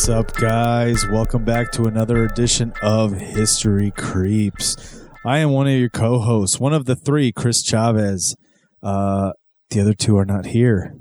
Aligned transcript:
what's 0.00 0.08
up, 0.08 0.34
guys? 0.36 1.06
Welcome 1.08 1.44
back 1.44 1.72
to 1.72 1.84
another 1.84 2.24
edition 2.24 2.72
of 2.80 3.12
History 3.12 3.90
Creeps. 3.90 5.04
I 5.26 5.40
am 5.40 5.50
one 5.50 5.66
of 5.66 5.74
your 5.74 5.90
co 5.90 6.18
hosts, 6.20 6.58
one 6.58 6.72
of 6.72 6.86
the 6.86 6.96
three, 6.96 7.32
Chris 7.32 7.62
Chavez. 7.62 8.34
Uh, 8.82 9.32
the 9.68 9.82
other 9.82 9.92
two 9.92 10.16
are 10.16 10.24
not 10.24 10.46
here. 10.46 10.96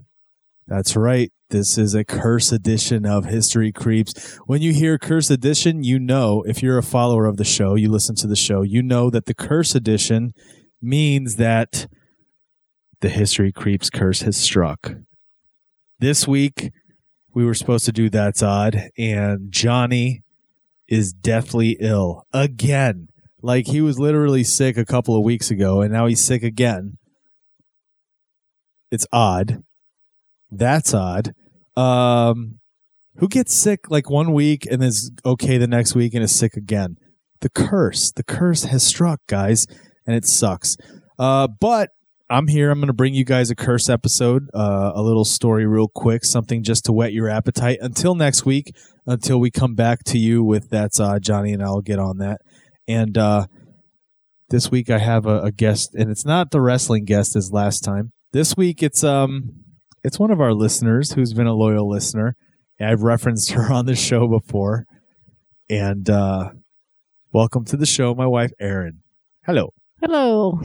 That's 0.67 0.97
right. 0.97 1.31
This 1.49 1.77
is 1.77 1.95
a 1.95 2.03
curse 2.03 2.51
edition 2.51 3.05
of 3.05 3.23
History 3.23 3.71
Creeps. 3.71 4.35
When 4.47 4.61
you 4.61 4.73
hear 4.73 4.97
curse 4.97 5.29
edition, 5.29 5.81
you 5.81 5.97
know, 5.97 6.43
if 6.45 6.61
you're 6.61 6.77
a 6.77 6.83
follower 6.83 7.25
of 7.25 7.37
the 7.37 7.45
show, 7.45 7.75
you 7.75 7.89
listen 7.89 8.15
to 8.15 8.27
the 8.27 8.35
show, 8.35 8.63
you 8.63 8.83
know 8.83 9.09
that 9.11 9.27
the 9.27 9.33
curse 9.33 9.75
edition 9.75 10.33
means 10.81 11.37
that 11.37 11.87
the 12.99 13.07
History 13.07 13.53
Creeps 13.53 13.89
curse 13.89 14.23
has 14.23 14.35
struck. 14.35 14.95
This 15.99 16.27
week, 16.27 16.71
we 17.39 17.45
were 17.45 17.53
supposed 17.53 17.85
to 17.85 17.93
do 17.93 18.09
That's 18.09 18.43
Odd, 18.43 18.89
and 18.97 19.49
Johnny 19.49 20.23
is 20.89 21.13
deathly 21.13 21.77
ill 21.79 22.27
again. 22.33 23.07
Like 23.41 23.67
he 23.67 23.79
was 23.79 23.97
literally 23.97 24.43
sick 24.43 24.75
a 24.75 24.83
couple 24.83 25.15
of 25.15 25.23
weeks 25.23 25.49
ago, 25.49 25.79
and 25.79 25.93
now 25.93 26.05
he's 26.07 26.21
sick 26.21 26.43
again. 26.43 26.97
It's 28.91 29.07
odd. 29.13 29.63
That's 30.51 30.93
odd. 30.93 31.31
Um, 31.77 32.59
who 33.15 33.29
gets 33.29 33.55
sick 33.55 33.89
like 33.89 34.09
one 34.09 34.33
week 34.33 34.67
and 34.69 34.83
is 34.83 35.09
okay 35.25 35.57
the 35.57 35.65
next 35.65 35.95
week 35.95 36.13
and 36.13 36.21
is 36.21 36.35
sick 36.35 36.57
again? 36.57 36.97
The 37.39 37.49
curse. 37.49 38.11
The 38.11 38.23
curse 38.23 38.65
has 38.65 38.85
struck, 38.85 39.21
guys, 39.27 39.65
and 40.05 40.13
it 40.13 40.25
sucks. 40.25 40.75
Uh, 41.17 41.47
but 41.47 41.91
I'm 42.31 42.47
here. 42.47 42.69
I'm 42.69 42.79
going 42.79 42.87
to 42.87 42.93
bring 42.93 43.15
you 43.15 43.25
guys 43.25 43.49
a 43.49 43.55
curse 43.55 43.89
episode, 43.89 44.49
uh, 44.53 44.91
a 44.93 45.01
little 45.01 45.25
story, 45.25 45.65
real 45.65 45.87
quick, 45.87 46.23
something 46.23 46.61
just 46.61 46.85
to 46.85 46.93
whet 46.93 47.11
your 47.11 47.27
appetite 47.27 47.79
until 47.81 48.13
next 48.13 48.45
week, 48.45 48.75
until 49.07 49.39
we 49.39 49.49
come 49.49 49.73
back 49.73 50.03
to 50.05 50.19
you 50.19 50.43
with 50.43 50.69
that's 50.69 50.99
uh, 50.99 51.17
Johnny 51.19 51.53
and 51.53 51.63
I'll 51.63 51.81
get 51.81 51.97
on 51.97 52.19
that. 52.19 52.41
And 52.87 53.17
uh, 53.17 53.47
this 54.49 54.69
week 54.69 54.91
I 54.91 54.99
have 54.99 55.25
a, 55.25 55.41
a 55.41 55.51
guest, 55.51 55.95
and 55.95 56.11
it's 56.11 56.25
not 56.25 56.51
the 56.51 56.61
wrestling 56.61 57.05
guest 57.05 57.35
as 57.35 57.51
last 57.51 57.79
time. 57.79 58.11
This 58.31 58.55
week 58.55 58.83
it's 58.83 59.03
um 59.03 59.49
it's 60.03 60.19
one 60.19 60.29
of 60.29 60.39
our 60.39 60.53
listeners 60.53 61.13
who's 61.13 61.33
been 61.33 61.47
a 61.47 61.53
loyal 61.53 61.89
listener. 61.89 62.35
I've 62.79 63.01
referenced 63.01 63.51
her 63.51 63.73
on 63.73 63.87
the 63.87 63.95
show 63.95 64.27
before. 64.27 64.85
And 65.67 66.07
uh, 66.09 66.51
welcome 67.31 67.65
to 67.65 67.77
the 67.77 67.87
show, 67.87 68.13
my 68.13 68.27
wife 68.27 68.51
Erin. 68.59 68.99
Hello. 69.45 69.73
Hello. 69.99 70.59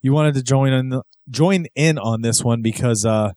You 0.00 0.12
wanted 0.12 0.34
to 0.34 0.42
join 0.42 0.72
on 0.72 0.88
the, 0.88 1.02
join 1.28 1.66
in 1.74 1.98
on 1.98 2.22
this 2.22 2.42
one 2.42 2.62
because 2.62 3.04
uh, 3.04 3.32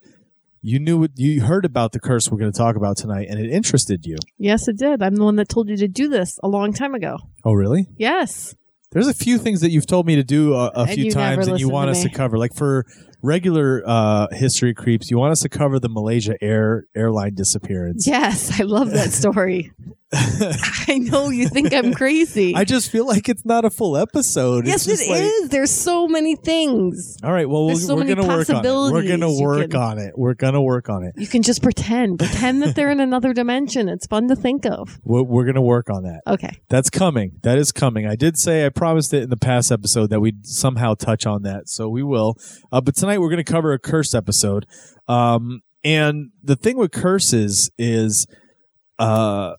you 0.61 0.79
knew 0.79 1.07
you 1.15 1.41
heard 1.41 1.65
about 1.65 1.91
the 1.91 1.99
curse 1.99 2.31
we're 2.31 2.37
going 2.37 2.51
to 2.51 2.57
talk 2.57 2.75
about 2.75 2.97
tonight, 2.97 3.27
and 3.29 3.39
it 3.39 3.51
interested 3.51 4.05
you. 4.05 4.15
Yes, 4.37 4.67
it 4.67 4.77
did. 4.77 5.03
I'm 5.03 5.15
the 5.15 5.23
one 5.23 5.35
that 5.35 5.49
told 5.49 5.69
you 5.69 5.77
to 5.77 5.87
do 5.87 6.07
this 6.07 6.39
a 6.41 6.47
long 6.47 6.73
time 6.73 6.95
ago. 6.95 7.17
Oh, 7.43 7.53
really? 7.53 7.87
Yes. 7.97 8.55
There's 8.91 9.07
a 9.07 9.13
few 9.13 9.37
things 9.37 9.61
that 9.61 9.71
you've 9.71 9.87
told 9.87 10.05
me 10.05 10.15
to 10.15 10.23
do 10.23 10.53
a, 10.53 10.67
a 10.67 10.87
few 10.87 11.11
times, 11.11 11.47
and 11.47 11.59
you 11.59 11.67
want 11.67 11.89
us 11.89 12.03
to 12.03 12.09
cover. 12.09 12.37
Like 12.37 12.53
for 12.55 12.85
regular 13.23 13.81
uh, 13.85 14.27
history 14.31 14.73
creeps, 14.75 15.09
you 15.09 15.17
want 15.17 15.31
us 15.31 15.39
to 15.39 15.49
cover 15.49 15.79
the 15.79 15.89
Malaysia 15.89 16.35
Air 16.41 16.85
airline 16.95 17.33
disappearance. 17.33 18.05
Yes, 18.05 18.59
I 18.59 18.63
love 18.63 18.91
that 18.91 19.11
story. 19.13 19.71
I 20.15 20.99
know 21.01 21.29
you 21.29 21.47
think 21.47 21.73
I'm 21.73 21.91
crazy. 21.91 22.53
I 22.55 22.65
just 22.65 22.91
feel 22.91 23.07
like 23.07 23.27
it's 23.29 23.45
not 23.45 23.65
a 23.65 23.71
full 23.71 23.97
episode. 23.97 24.67
yes, 24.67 24.87
it's 24.87 25.01
it 25.01 25.09
like- 25.09 25.23
is. 25.23 25.49
There's 25.49 25.71
so 25.71 26.07
many 26.07 26.35
things. 26.35 27.17
All 27.23 27.31
right, 27.31 27.49
well, 27.49 27.65
we'll 27.65 27.75
so 27.77 27.95
we're 27.95 28.05
gonna 28.05 28.27
work 28.27 28.47
on 28.49 28.63
it. 28.63 28.71
We're 28.93 29.07
gonna 29.07 29.33
work 29.41 29.71
can- 29.71 29.79
on 29.81 29.97
it. 29.97 30.13
We're 30.15 30.35
gonna 30.35 30.61
work 30.61 30.87
on 30.89 31.03
it. 31.03 31.15
You 31.17 31.25
can 31.25 31.41
just 31.41 31.63
pretend. 31.63 32.19
Pretend 32.19 32.61
that 32.61 32.75
they're 32.75 32.91
in 32.91 32.99
another 32.99 33.33
dimension. 33.33 33.89
It's 33.89 34.05
fun 34.05 34.27
to 34.27 34.35
think 34.35 34.67
of. 34.67 34.99
We're, 35.03 35.23
we're 35.23 35.45
gonna 35.45 35.61
work 35.63 35.89
on 35.89 36.03
that. 36.03 36.21
Okay. 36.27 36.59
That's 36.69 36.91
coming. 36.91 37.39
That 37.41 37.57
is 37.57 37.71
coming. 37.71 38.05
I 38.05 38.15
did 38.15 38.37
say 38.37 38.65
I 38.67 38.69
promised 38.69 39.13
it 39.15 39.23
in 39.23 39.29
the 39.31 39.37
past 39.37 39.71
episode 39.71 40.11
that 40.11 40.19
we'd 40.19 40.45
somehow 40.45 40.93
touch 40.93 41.25
on 41.25 41.41
that, 41.43 41.69
so 41.69 41.89
we 41.89 42.03
will. 42.03 42.37
Uh, 42.71 42.81
but 42.81 42.95
tonight 42.95 43.12
we're 43.17 43.29
going 43.29 43.43
to 43.43 43.51
cover 43.51 43.73
a 43.73 43.79
curse 43.79 44.13
episode. 44.13 44.65
Um, 45.07 45.61
and 45.83 46.31
the 46.41 46.55
thing 46.55 46.77
with 46.77 46.91
curses 46.91 47.69
is, 47.77 48.25
uh, 48.99 49.53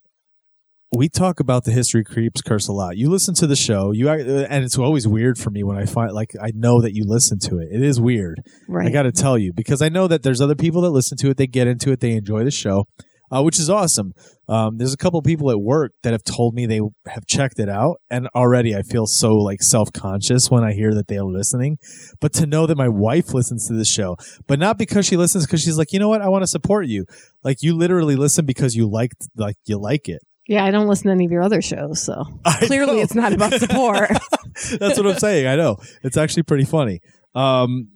we 0.94 1.08
talk 1.08 1.40
about 1.40 1.64
the 1.64 1.72
history 1.72 2.04
creeps 2.04 2.40
curse 2.40 2.68
a 2.68 2.72
lot. 2.72 2.96
You 2.96 3.10
listen 3.10 3.34
to 3.36 3.46
the 3.46 3.56
show, 3.56 3.90
you 3.90 4.08
and 4.08 4.64
it's 4.64 4.78
always 4.78 5.06
weird 5.08 5.38
for 5.38 5.50
me 5.50 5.62
when 5.62 5.76
I 5.76 5.86
find 5.86 6.12
like 6.12 6.32
I 6.40 6.52
know 6.54 6.80
that 6.80 6.94
you 6.94 7.04
listen 7.04 7.38
to 7.40 7.58
it. 7.58 7.68
It 7.72 7.82
is 7.82 8.00
weird. 8.00 8.40
Right. 8.68 8.86
I 8.86 8.90
got 8.90 9.02
to 9.02 9.12
tell 9.12 9.36
you 9.36 9.52
because 9.52 9.82
I 9.82 9.88
know 9.88 10.06
that 10.06 10.22
there's 10.22 10.40
other 10.40 10.54
people 10.54 10.82
that 10.82 10.90
listen 10.90 11.18
to 11.18 11.30
it. 11.30 11.36
They 11.36 11.46
get 11.46 11.66
into 11.66 11.90
it. 11.90 12.00
They 12.00 12.12
enjoy 12.12 12.44
the 12.44 12.50
show, 12.50 12.86
uh, 13.34 13.42
which 13.42 13.58
is 13.58 13.68
awesome. 13.68 14.12
Um, 14.48 14.76
there's 14.76 14.92
a 14.92 14.96
couple 14.96 15.20
people 15.22 15.50
at 15.50 15.60
work 15.60 15.92
that 16.02 16.12
have 16.12 16.22
told 16.22 16.54
me 16.54 16.66
they 16.66 16.80
have 17.06 17.26
checked 17.26 17.58
it 17.58 17.68
out, 17.68 17.96
and 18.10 18.28
already 18.34 18.76
I 18.76 18.82
feel 18.82 19.06
so 19.06 19.34
like 19.34 19.62
self 19.62 19.92
conscious 19.92 20.50
when 20.50 20.62
I 20.62 20.72
hear 20.72 20.94
that 20.94 21.08
they 21.08 21.16
are 21.18 21.24
listening. 21.24 21.78
But 22.20 22.32
to 22.34 22.46
know 22.46 22.66
that 22.66 22.76
my 22.76 22.88
wife 22.88 23.34
listens 23.34 23.66
to 23.68 23.74
the 23.74 23.84
show, 23.84 24.16
but 24.46 24.58
not 24.58 24.78
because 24.78 25.06
she 25.06 25.16
listens, 25.16 25.46
because 25.46 25.62
she's 25.62 25.78
like, 25.78 25.92
you 25.92 25.98
know 25.98 26.08
what, 26.08 26.22
I 26.22 26.28
want 26.28 26.42
to 26.42 26.46
support 26.46 26.86
you. 26.86 27.06
Like 27.42 27.62
you 27.62 27.74
literally 27.74 28.16
listen 28.16 28.44
because 28.46 28.74
you 28.74 28.88
like 28.88 29.12
like 29.36 29.56
you 29.64 29.78
like 29.78 30.08
it. 30.08 30.20
yeah, 30.46 30.64
I 30.64 30.70
don't 30.70 30.86
listen 30.86 31.06
to 31.06 31.12
any 31.12 31.24
of 31.24 31.32
your 31.32 31.42
other 31.42 31.62
shows, 31.62 32.02
so 32.02 32.22
I 32.44 32.58
clearly 32.66 32.96
know. 32.96 33.02
it's 33.02 33.14
not 33.14 33.32
about 33.32 33.54
support. 33.54 34.10
That's 34.78 34.98
what 34.98 35.06
I'm 35.06 35.18
saying. 35.18 35.46
I 35.46 35.56
know. 35.56 35.78
It's 36.02 36.16
actually 36.16 36.44
pretty 36.44 36.64
funny. 36.64 37.00
Um, 37.34 37.88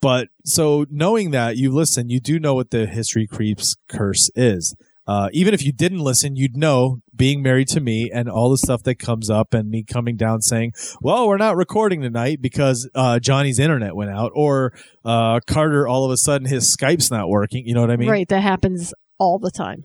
but 0.00 0.28
so 0.44 0.86
knowing 0.90 1.30
that 1.32 1.56
you 1.56 1.72
listen, 1.72 2.08
you 2.08 2.20
do 2.20 2.38
know 2.38 2.54
what 2.54 2.70
the 2.70 2.86
history 2.86 3.26
creeps 3.26 3.76
curse 3.88 4.30
is. 4.34 4.74
Uh, 5.06 5.30
even 5.32 5.54
if 5.54 5.64
you 5.64 5.72
didn't 5.72 6.00
listen, 6.00 6.36
you'd 6.36 6.54
know 6.54 7.00
being 7.16 7.42
married 7.42 7.66
to 7.66 7.80
me 7.80 8.10
and 8.12 8.28
all 8.28 8.50
the 8.50 8.58
stuff 8.58 8.82
that 8.82 8.96
comes 8.96 9.30
up 9.30 9.54
and 9.54 9.70
me 9.70 9.82
coming 9.82 10.16
down 10.16 10.42
saying, 10.42 10.70
well, 11.00 11.26
we're 11.26 11.38
not 11.38 11.56
recording 11.56 12.02
tonight 12.02 12.42
because 12.42 12.88
uh, 12.94 13.18
Johnny's 13.18 13.58
internet 13.58 13.96
went 13.96 14.10
out 14.10 14.32
or 14.34 14.74
uh, 15.06 15.40
Carter, 15.46 15.88
all 15.88 16.04
of 16.04 16.10
a 16.10 16.18
sudden 16.18 16.46
his 16.46 16.76
Skype's 16.76 17.10
not 17.10 17.30
working. 17.30 17.66
You 17.66 17.72
know 17.72 17.80
what 17.80 17.90
I 17.90 17.96
mean? 17.96 18.10
right. 18.10 18.28
That 18.28 18.42
happens 18.42 18.92
all 19.18 19.38
the 19.38 19.50
time. 19.50 19.84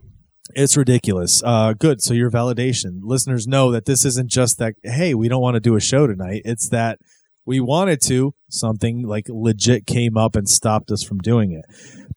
It's 0.56 0.76
ridiculous. 0.76 1.42
Uh, 1.42 1.72
good. 1.72 2.02
So 2.02 2.14
your 2.14 2.30
validation. 2.30 3.00
Listeners 3.02 3.48
know 3.48 3.72
that 3.72 3.86
this 3.86 4.04
isn't 4.04 4.30
just 4.30 4.60
that, 4.60 4.74
hey, 4.84 5.14
we 5.14 5.30
don't 5.30 5.42
want 5.42 5.56
to 5.56 5.62
do 5.62 5.78
a 5.78 5.80
show 5.80 6.06
tonight. 6.06 6.42
It's 6.44 6.68
that 6.68 7.00
we 7.46 7.60
wanted 7.60 8.02
to, 8.08 8.34
something 8.50 9.04
like 9.08 9.26
legit 9.30 9.86
came 9.86 10.18
up 10.18 10.36
and 10.36 10.48
stopped 10.48 10.92
us 10.92 11.04
from 11.04 11.20
doing 11.20 11.52
it. 11.52 11.66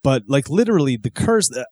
But 0.03 0.25
like 0.29 0.49
literally 0.49 0.97
the 0.97 1.11
curse. 1.11 1.51
uh, 1.55 1.65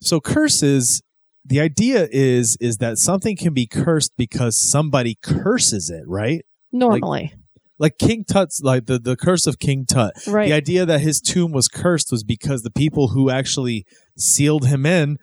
So 0.00 0.20
curses, 0.20 1.02
the 1.44 1.60
idea 1.60 2.08
is, 2.10 2.56
is 2.60 2.78
that 2.78 2.98
something 2.98 3.36
can 3.36 3.54
be 3.54 3.66
cursed 3.66 4.12
because 4.16 4.56
somebody 4.60 5.16
curses 5.22 5.90
it, 5.90 6.02
right? 6.06 6.44
Normally. 6.72 7.34
Like 7.78 7.96
King 7.98 8.24
Tut's, 8.24 8.60
like 8.62 8.86
the, 8.86 8.98
the 8.98 9.16
curse 9.16 9.46
of 9.46 9.60
King 9.60 9.86
Tut. 9.86 10.12
right. 10.26 10.48
The 10.48 10.52
idea 10.54 10.84
that 10.84 11.00
his 11.00 11.20
tomb 11.20 11.52
was 11.52 11.68
cursed 11.68 12.10
was 12.10 12.24
because 12.24 12.62
the 12.62 12.72
people 12.72 13.08
who 13.08 13.30
actually 13.30 13.86
sealed 14.16 14.66
him 14.66 14.84
in 14.84 15.16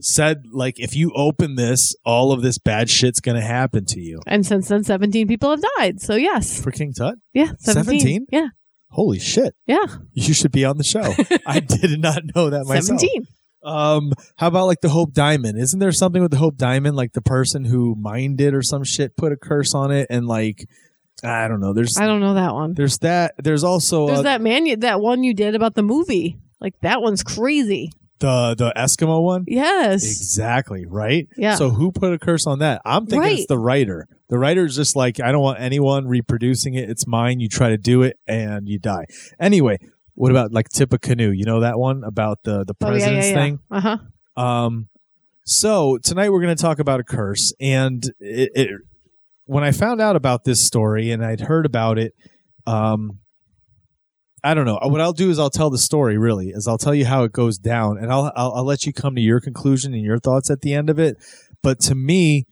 said, 0.00 0.42
like, 0.52 0.74
if 0.78 0.94
you 0.94 1.12
open 1.14 1.54
this, 1.56 1.94
all 2.04 2.32
of 2.32 2.42
this 2.42 2.58
bad 2.58 2.90
shit's 2.90 3.20
to 3.20 3.40
happen 3.40 3.84
to 3.86 4.00
you. 4.00 4.20
and 4.26 4.44
since 4.46 4.68
then, 4.68 4.84
17 4.84 5.26
people 5.28 5.50
have 5.50 5.62
died. 5.78 6.00
So, 6.00 6.14
yes. 6.16 6.60
For 6.62 6.70
King 6.70 6.92
Tut? 6.92 7.14
Yeah. 7.32 7.52
17. 7.58 8.00
17? 8.00 8.26
Yeah. 8.30 8.48
Holy 8.90 9.18
shit. 9.18 9.54
Yeah. 9.66 9.84
You 10.12 10.32
should 10.34 10.52
be 10.52 10.64
on 10.64 10.78
the 10.78 10.84
show. 10.84 11.02
I 11.46 11.60
did 11.60 11.98
not 12.00 12.22
know 12.34 12.50
that 12.50 12.64
myself. 12.66 13.00
17. 13.00 13.26
Um, 13.62 14.12
how 14.36 14.46
about 14.46 14.66
like 14.66 14.80
the 14.80 14.88
Hope 14.88 15.12
Diamond? 15.12 15.58
Isn't 15.58 15.80
there 15.80 15.90
something 15.92 16.22
with 16.22 16.30
the 16.30 16.36
Hope 16.36 16.56
Diamond? 16.56 16.94
Like 16.96 17.12
the 17.14 17.20
person 17.20 17.64
who 17.64 17.96
mined 17.96 18.40
it 18.40 18.54
or 18.54 18.62
some 18.62 18.84
shit 18.84 19.16
put 19.16 19.32
a 19.32 19.36
curse 19.36 19.74
on 19.74 19.90
it 19.90 20.06
and 20.08 20.26
like, 20.28 20.68
I 21.24 21.48
don't 21.48 21.60
know. 21.60 21.72
There's, 21.72 21.98
I 21.98 22.06
don't 22.06 22.20
know 22.20 22.34
that 22.34 22.54
one. 22.54 22.74
there's 22.74 22.98
that. 22.98 23.34
There's 23.38 23.64
also 23.64 24.06
There's 24.06 24.18
uh, 24.20 24.22
that 24.22 24.40
man, 24.40 24.66
you- 24.66 24.76
that 24.76 25.00
one 25.00 25.24
you 25.24 25.34
did 25.34 25.54
about 25.56 25.74
the 25.74 25.82
movie. 25.82 26.38
Like 26.60 26.74
that 26.82 27.02
one's 27.02 27.22
crazy. 27.24 27.90
The, 28.18 28.54
the 28.56 28.72
Eskimo 28.76 29.22
one. 29.22 29.44
Yes. 29.46 30.04
Exactly, 30.04 30.86
right? 30.86 31.28
Yeah. 31.36 31.54
So 31.56 31.70
who 31.70 31.92
put 31.92 32.12
a 32.12 32.18
curse 32.18 32.46
on 32.46 32.60
that? 32.60 32.82
I'm 32.84 33.06
thinking 33.06 33.32
it's 33.38 33.46
the 33.46 33.58
writer. 33.58 34.08
The 34.28 34.38
writer's 34.38 34.74
just 34.74 34.96
like, 34.96 35.20
I 35.20 35.32
don't 35.32 35.42
want 35.42 35.60
anyone 35.60 36.06
reproducing 36.06 36.74
it. 36.74 36.88
It's 36.90 37.06
mine. 37.06 37.40
You 37.40 37.48
try 37.48 37.68
to 37.70 37.78
do 37.78 38.02
it 38.02 38.18
and 38.26 38.68
you 38.68 38.78
die. 38.78 39.06
Anyway, 39.38 39.78
what 40.14 40.30
about 40.30 40.52
like 40.52 40.68
Tippecanoe? 40.68 41.30
You 41.30 41.44
know 41.44 41.60
that 41.60 41.78
one 41.78 42.02
about 42.04 42.42
the 42.42 42.64
the 42.64 42.74
Oh, 42.80 42.86
yeah, 42.86 42.90
president's 42.90 43.26
yeah, 43.28 43.32
yeah. 43.32 43.38
thing? 43.42 43.58
Uh 43.70 43.80
huh. 44.36 44.42
Um, 44.42 44.88
so 45.44 45.98
tonight 46.02 46.30
we're 46.30 46.42
going 46.42 46.56
to 46.56 46.60
talk 46.60 46.78
about 46.80 46.98
a 47.00 47.04
curse, 47.04 47.52
and 47.60 48.02
it, 48.18 48.50
it, 48.54 48.70
when 49.44 49.62
I 49.62 49.70
found 49.70 50.00
out 50.00 50.16
about 50.16 50.42
this 50.44 50.64
story 50.64 51.10
and 51.12 51.24
I'd 51.24 51.40
heard 51.42 51.66
about 51.66 51.98
it, 51.98 52.14
um, 52.66 53.20
I 54.46 54.54
don't 54.54 54.64
know. 54.64 54.78
What 54.80 55.00
I'll 55.00 55.12
do 55.12 55.28
is 55.28 55.40
I'll 55.40 55.50
tell 55.50 55.70
the 55.70 55.78
story. 55.78 56.16
Really, 56.16 56.50
is 56.50 56.68
I'll 56.68 56.78
tell 56.78 56.94
you 56.94 57.04
how 57.04 57.24
it 57.24 57.32
goes 57.32 57.58
down, 57.58 57.98
and 57.98 58.12
I'll 58.12 58.32
I'll, 58.36 58.52
I'll 58.52 58.64
let 58.64 58.86
you 58.86 58.92
come 58.92 59.16
to 59.16 59.20
your 59.20 59.40
conclusion 59.40 59.92
and 59.92 60.04
your 60.04 60.20
thoughts 60.20 60.50
at 60.50 60.60
the 60.60 60.72
end 60.72 60.88
of 60.88 61.00
it. 61.00 61.16
But 61.64 61.80
to 61.80 61.96
me, 61.96 62.46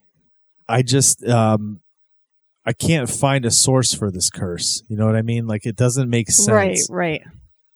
I 0.69 0.83
just 0.83 1.25
um, 1.25 1.81
I 2.67 2.73
can't 2.73 3.09
find 3.09 3.45
a 3.45 3.51
source 3.53 3.95
for 3.95 4.11
this 4.11 4.29
curse. 4.29 4.83
You 4.89 4.97
know 4.97 5.07
what 5.07 5.15
I 5.15 5.23
mean? 5.23 5.47
Like 5.47 5.67
it 5.67 5.77
doesn't 5.77 6.11
make 6.11 6.31
sense. 6.31 6.49
Right, 6.49 6.81
right. 6.91 7.23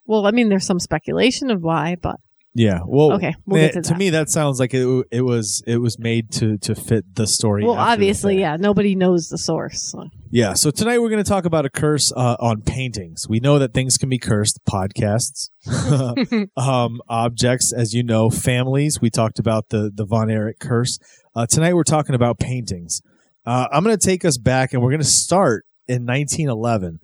Well, 0.05 0.27
I 0.27 0.33
mean, 0.33 0.49
there's 0.49 0.67
some 0.67 0.81
speculation 0.81 1.51
of 1.51 1.63
why, 1.63 1.97
but 2.01 2.17
Yeah. 2.59 2.81
Well, 2.85 3.13
Okay, 3.13 3.37
we'll 3.47 3.61
get 3.61 3.75
to 3.75 3.83
to 3.83 3.95
me 3.95 4.11
that 4.11 4.29
sounds 4.29 4.59
like 4.59 4.75
it, 4.75 5.07
it 5.13 5.23
was 5.23 5.63
it 5.65 5.77
was 5.77 5.97
made 5.97 6.33
to 6.33 6.59
to 6.59 6.75
fit 6.75 7.05
the 7.15 7.29
story. 7.29 7.65
Well, 7.65 7.77
obviously, 7.77 8.41
yeah. 8.41 8.57
Nobody 8.57 8.97
knows 8.97 9.29
the 9.29 9.39
source. 9.39 9.81
so. 9.93 10.09
Yeah. 10.33 10.55
So 10.55 10.73
tonight 10.73 10.99
we're 10.99 11.09
going 11.09 11.23
to 11.23 11.29
talk 11.29 11.45
about 11.45 11.67
a 11.67 11.71
curse 11.71 12.13
uh, 12.17 12.37
on 12.41 12.63
paintings. 12.63 13.29
We 13.29 13.39
know 13.39 13.61
that 13.61 13.75
things 13.75 13.97
can 13.97 14.09
be 14.09 14.19
cursed. 14.19 14.59
Podcasts, 14.69 15.51
um, 16.57 17.01
objects, 17.09 17.73
as 17.73 17.95
you 17.95 18.03
know, 18.03 18.29
families. 18.29 19.01
We 19.01 19.09
talked 19.09 19.39
about 19.39 19.69
the 19.69 19.93
the 19.95 20.05
Von 20.05 20.29
Erich 20.29 20.59
curse. 20.59 20.99
Uh, 21.37 21.47
tonight 21.47 21.75
we're 21.75 21.85
talking 21.85 22.17
about 22.17 22.41
paintings. 22.41 23.01
Uh, 23.47 23.69
I'm 23.71 23.85
going 23.85 23.97
to 23.97 24.05
take 24.05 24.25
us 24.25 24.37
back, 24.37 24.73
and 24.73 24.83
we're 24.83 24.91
going 24.91 25.01
to 25.01 25.07
start 25.07 25.65
in 25.87 26.05
1911. 26.05 26.99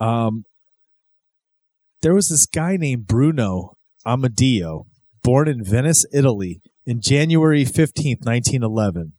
Um, 0.00 0.42
there 2.02 2.14
was 2.14 2.28
this 2.28 2.46
guy 2.46 2.76
named 2.76 3.06
Bruno 3.06 3.77
Amadio, 4.06 4.86
born 5.22 5.48
in 5.48 5.64
Venice, 5.64 6.04
Italy, 6.12 6.60
in 6.86 7.00
January 7.00 7.64
15, 7.64 8.18
1911 8.22 9.12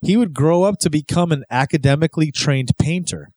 he 0.00 0.16
would 0.16 0.32
grow 0.32 0.62
up 0.62 0.78
to 0.80 0.90
become 0.90 1.32
an 1.32 1.44
academically 1.50 2.30
trained 2.30 2.70
painter. 2.78 3.30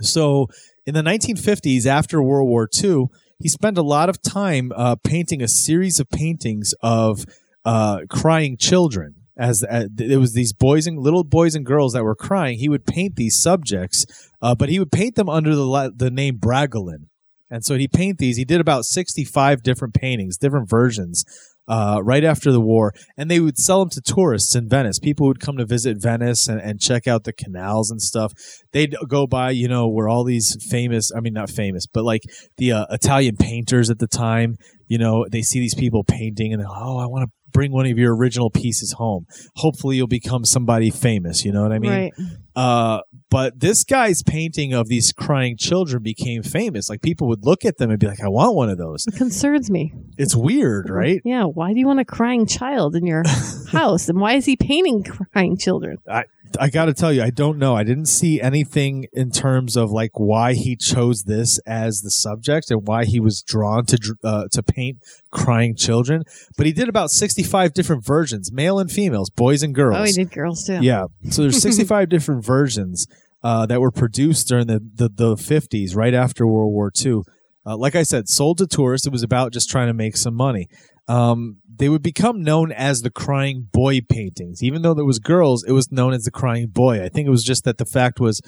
So, 0.00 0.48
in 0.84 0.94
the 0.94 1.02
1950s, 1.02 1.86
after 1.86 2.22
World 2.22 2.48
War 2.48 2.68
II, 2.82 3.06
he 3.38 3.48
spent 3.48 3.78
a 3.78 3.82
lot 3.82 4.08
of 4.08 4.22
time 4.22 4.72
uh, 4.74 4.96
painting 5.02 5.42
a 5.42 5.48
series 5.48 6.00
of 6.00 6.08
paintings 6.10 6.74
of 6.82 7.24
uh, 7.64 8.00
crying 8.10 8.56
children. 8.58 9.14
As 9.38 9.62
uh, 9.62 9.88
it 9.98 10.18
was 10.18 10.32
these 10.32 10.54
boys 10.54 10.86
and 10.86 10.98
little 10.98 11.24
boys 11.24 11.54
and 11.54 11.66
girls 11.66 11.92
that 11.92 12.04
were 12.04 12.14
crying, 12.14 12.58
he 12.58 12.70
would 12.70 12.86
paint 12.86 13.16
these 13.16 13.40
subjects, 13.40 14.06
uh, 14.40 14.54
but 14.54 14.70
he 14.70 14.78
would 14.78 14.90
paint 14.90 15.14
them 15.14 15.28
under 15.28 15.54
the 15.54 15.92
the 15.94 16.10
name 16.10 16.38
Bragolin. 16.38 17.08
And 17.50 17.64
so 17.64 17.76
he'd 17.76 17.92
paint 17.92 18.18
these. 18.18 18.36
He 18.36 18.44
did 18.44 18.60
about 18.60 18.84
65 18.84 19.62
different 19.62 19.94
paintings, 19.94 20.36
different 20.36 20.68
versions 20.68 21.24
uh, 21.68 22.00
right 22.02 22.24
after 22.24 22.52
the 22.52 22.60
war, 22.60 22.92
and 23.16 23.30
they 23.30 23.40
would 23.40 23.58
sell 23.58 23.80
them 23.80 23.90
to 23.90 24.00
tourists 24.00 24.54
in 24.54 24.68
Venice. 24.68 24.98
People 24.98 25.26
would 25.26 25.40
come 25.40 25.56
to 25.56 25.66
visit 25.66 26.00
Venice 26.00 26.48
and, 26.48 26.60
and 26.60 26.80
check 26.80 27.06
out 27.06 27.24
the 27.24 27.32
canals 27.32 27.90
and 27.90 28.00
stuff. 28.00 28.32
They'd 28.72 28.94
go 29.08 29.26
by, 29.26 29.50
you 29.50 29.68
know, 29.68 29.88
where 29.88 30.08
all 30.08 30.24
these 30.24 30.56
famous, 30.70 31.10
I 31.16 31.20
mean, 31.20 31.32
not 31.32 31.50
famous, 31.50 31.86
but 31.86 32.04
like 32.04 32.22
the 32.56 32.72
uh, 32.72 32.86
Italian 32.90 33.36
painters 33.36 33.90
at 33.90 33.98
the 33.98 34.06
time, 34.06 34.56
you 34.86 34.98
know, 34.98 35.26
they 35.30 35.42
see 35.42 35.58
these 35.58 35.74
people 35.74 36.04
painting 36.04 36.52
and 36.52 36.62
they're 36.62 36.68
like, 36.68 36.80
oh, 36.80 36.98
I 36.98 37.06
want 37.06 37.24
to 37.24 37.32
bring 37.52 37.72
one 37.72 37.86
of 37.86 37.98
your 37.98 38.14
original 38.14 38.50
pieces 38.50 38.92
home. 38.92 39.26
Hopefully 39.56 39.96
you'll 39.96 40.06
become 40.06 40.44
somebody 40.44 40.90
famous. 40.90 41.44
You 41.44 41.52
know 41.52 41.62
what 41.62 41.72
I 41.72 41.78
mean? 41.78 41.90
right. 41.90 42.12
Uh, 42.54 43.00
but 43.30 43.60
this 43.60 43.84
guy's 43.84 44.22
painting 44.22 44.72
of 44.72 44.88
these 44.88 45.12
crying 45.12 45.56
children 45.56 46.02
became 46.02 46.42
famous. 46.42 46.88
Like 46.88 47.02
people 47.02 47.28
would 47.28 47.44
look 47.44 47.64
at 47.64 47.78
them 47.78 47.90
and 47.90 47.98
be 47.98 48.06
like, 48.06 48.20
I 48.20 48.28
want 48.28 48.54
one 48.54 48.68
of 48.68 48.78
those. 48.78 49.06
It 49.06 49.16
concerns 49.16 49.70
me. 49.70 49.92
It's 50.16 50.36
weird, 50.36 50.88
right? 50.88 51.20
Yeah. 51.24 51.44
Why 51.44 51.72
do 51.72 51.80
you 51.80 51.86
want 51.86 52.00
a 52.00 52.04
crying 52.04 52.46
child 52.46 52.94
in 52.94 53.06
your 53.06 53.24
house? 53.72 54.08
And 54.08 54.20
why 54.20 54.34
is 54.34 54.44
he 54.44 54.56
painting 54.56 55.02
crying 55.02 55.56
children? 55.56 55.98
I 56.08 56.24
got 56.70 56.86
to 56.86 56.94
tell 56.94 57.12
you, 57.12 57.22
I 57.22 57.30
don't 57.30 57.58
know. 57.58 57.76
I 57.76 57.84
didn't 57.84 58.06
see 58.06 58.40
anything 58.40 59.06
in 59.12 59.30
terms 59.30 59.76
of 59.76 59.90
like 59.90 60.12
why 60.14 60.54
he 60.54 60.76
chose 60.76 61.24
this 61.24 61.58
as 61.66 62.02
the 62.02 62.10
subject 62.10 62.70
and 62.70 62.86
why 62.86 63.04
he 63.04 63.20
was 63.20 63.42
drawn 63.42 63.86
to 63.86 64.16
uh, 64.24 64.44
to 64.52 64.62
paint 64.62 64.98
crying 65.30 65.74
children. 65.74 66.22
But 66.56 66.66
he 66.66 66.72
did 66.72 66.88
about 66.88 67.10
sixty 67.10 67.42
five 67.42 67.74
different 67.74 68.04
versions, 68.04 68.52
male 68.52 68.78
and 68.78 68.90
females, 68.90 69.30
boys 69.30 69.62
and 69.62 69.74
girls. 69.74 69.96
Oh, 69.98 70.04
he 70.04 70.12
did 70.12 70.30
girls 70.30 70.64
too. 70.64 70.80
Yeah. 70.82 71.06
So 71.30 71.42
there's 71.42 71.60
65 71.66 72.08
different 72.08 72.44
versions 72.44 73.06
uh, 73.42 73.66
that 73.66 73.80
were 73.80 73.90
produced 73.90 74.48
during 74.48 74.66
the, 74.66 74.80
the, 74.94 75.08
50s, 75.36 75.94
right 75.94 76.14
after 76.14 76.46
World 76.46 76.72
War 76.72 76.90
II. 77.04 77.22
Uh, 77.64 77.76
like 77.76 77.94
I 77.94 78.02
said, 78.02 78.28
sold 78.28 78.58
to 78.58 78.66
tourists. 78.66 79.06
It 79.06 79.12
was 79.12 79.22
about 79.22 79.52
just 79.52 79.68
trying 79.68 79.88
to 79.88 79.94
make 79.94 80.16
some 80.16 80.34
money. 80.34 80.68
Um, 81.08 81.58
they 81.72 81.88
would 81.88 82.02
become 82.02 82.42
known 82.42 82.72
as 82.72 83.02
the 83.02 83.10
crying 83.10 83.68
boy 83.72 84.00
paintings. 84.00 84.62
Even 84.62 84.82
though 84.82 84.94
there 84.94 85.04
was 85.04 85.18
girls, 85.18 85.64
it 85.64 85.72
was 85.72 85.92
known 85.92 86.12
as 86.12 86.24
the 86.24 86.30
crying 86.30 86.68
boy. 86.68 87.02
I 87.02 87.08
think 87.08 87.26
it 87.26 87.30
was 87.30 87.44
just 87.44 87.64
that 87.64 87.78
the 87.78 87.84
fact 87.84 88.18
was 88.18 88.40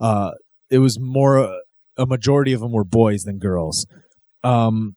uh, 0.00 0.32
it 0.70 0.78
was 0.78 0.98
more 1.00 1.38
a 1.96 2.06
majority 2.06 2.52
of 2.52 2.60
them 2.60 2.72
were 2.72 2.84
boys 2.84 3.22
than 3.22 3.38
girls. 3.38 3.86
Um, 4.44 4.96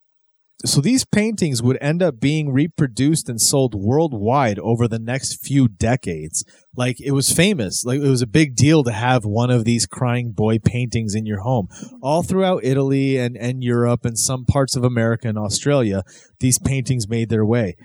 so 0.63 0.79
these 0.79 1.05
paintings 1.05 1.61
would 1.61 1.77
end 1.81 2.01
up 2.01 2.19
being 2.19 2.51
reproduced 2.51 3.27
and 3.27 3.41
sold 3.41 3.75
worldwide 3.75 4.57
over 4.59 4.87
the 4.87 4.99
next 4.99 5.45
few 5.45 5.67
decades. 5.67 6.45
Like 6.75 6.99
it 7.01 7.11
was 7.11 7.31
famous. 7.31 7.83
Like 7.83 7.99
it 7.99 8.07
was 8.07 8.21
a 8.21 8.27
big 8.27 8.55
deal 8.55 8.83
to 8.83 8.91
have 8.91 9.25
one 9.25 9.51
of 9.51 9.65
these 9.65 9.85
crying 9.85 10.31
boy 10.31 10.59
paintings 10.59 11.13
in 11.13 11.25
your 11.25 11.41
home. 11.41 11.67
All 12.01 12.23
throughout 12.23 12.63
Italy 12.63 13.17
and, 13.17 13.35
and 13.35 13.63
Europe 13.63 14.05
and 14.05 14.17
some 14.17 14.45
parts 14.45 14.75
of 14.75 14.83
America 14.83 15.27
and 15.27 15.37
Australia, 15.37 16.03
these 16.39 16.57
paintings 16.57 17.07
made 17.09 17.29
their 17.29 17.45
way. 17.45 17.75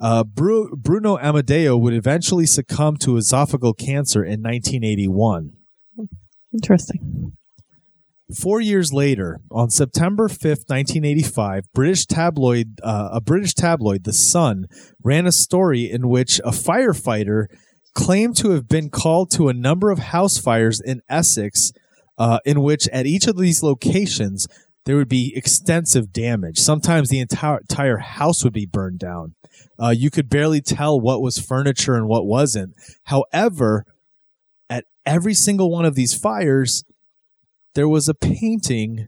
Uh, 0.00 0.24
Bru- 0.24 0.76
Bruno 0.76 1.16
Amadio 1.16 1.80
would 1.80 1.94
eventually 1.94 2.46
succumb 2.46 2.96
to 2.98 3.12
esophageal 3.12 3.76
cancer 3.76 4.22
in 4.22 4.42
1981. 4.42 5.52
Interesting. 6.52 7.32
Four 8.36 8.60
years 8.60 8.92
later, 8.92 9.40
on 9.50 9.70
September 9.70 10.28
5th, 10.28 10.68
1985, 10.68 11.64
British 11.72 12.04
tabloid, 12.04 12.78
uh, 12.82 13.08
a 13.12 13.22
British 13.22 13.54
tabloid, 13.54 14.04
The 14.04 14.12
Sun, 14.12 14.66
ran 15.02 15.26
a 15.26 15.32
story 15.32 15.90
in 15.90 16.10
which 16.10 16.38
a 16.40 16.50
firefighter 16.50 17.46
claimed 17.94 18.36
to 18.36 18.50
have 18.50 18.68
been 18.68 18.90
called 18.90 19.30
to 19.30 19.48
a 19.48 19.54
number 19.54 19.90
of 19.90 19.98
house 19.98 20.36
fires 20.36 20.78
in 20.78 21.00
Essex, 21.08 21.72
uh, 22.18 22.38
in 22.44 22.60
which 22.60 22.86
at 22.92 23.06
each 23.06 23.26
of 23.26 23.38
these 23.38 23.62
locations 23.62 24.46
there 24.84 24.96
would 24.96 25.08
be 25.08 25.32
extensive 25.34 26.12
damage. 26.12 26.58
Sometimes 26.58 27.08
the 27.08 27.20
entire, 27.20 27.60
entire 27.60 27.98
house 27.98 28.44
would 28.44 28.52
be 28.52 28.66
burned 28.66 28.98
down. 28.98 29.36
Uh, 29.82 29.94
you 29.96 30.10
could 30.10 30.28
barely 30.28 30.60
tell 30.60 31.00
what 31.00 31.22
was 31.22 31.38
furniture 31.38 31.94
and 31.94 32.06
what 32.06 32.26
wasn't. 32.26 32.74
However, 33.04 33.86
at 34.68 34.84
every 35.06 35.34
single 35.34 35.70
one 35.70 35.86
of 35.86 35.94
these 35.94 36.14
fires, 36.14 36.84
there 37.78 37.88
was 37.88 38.08
a 38.08 38.14
painting 38.14 39.06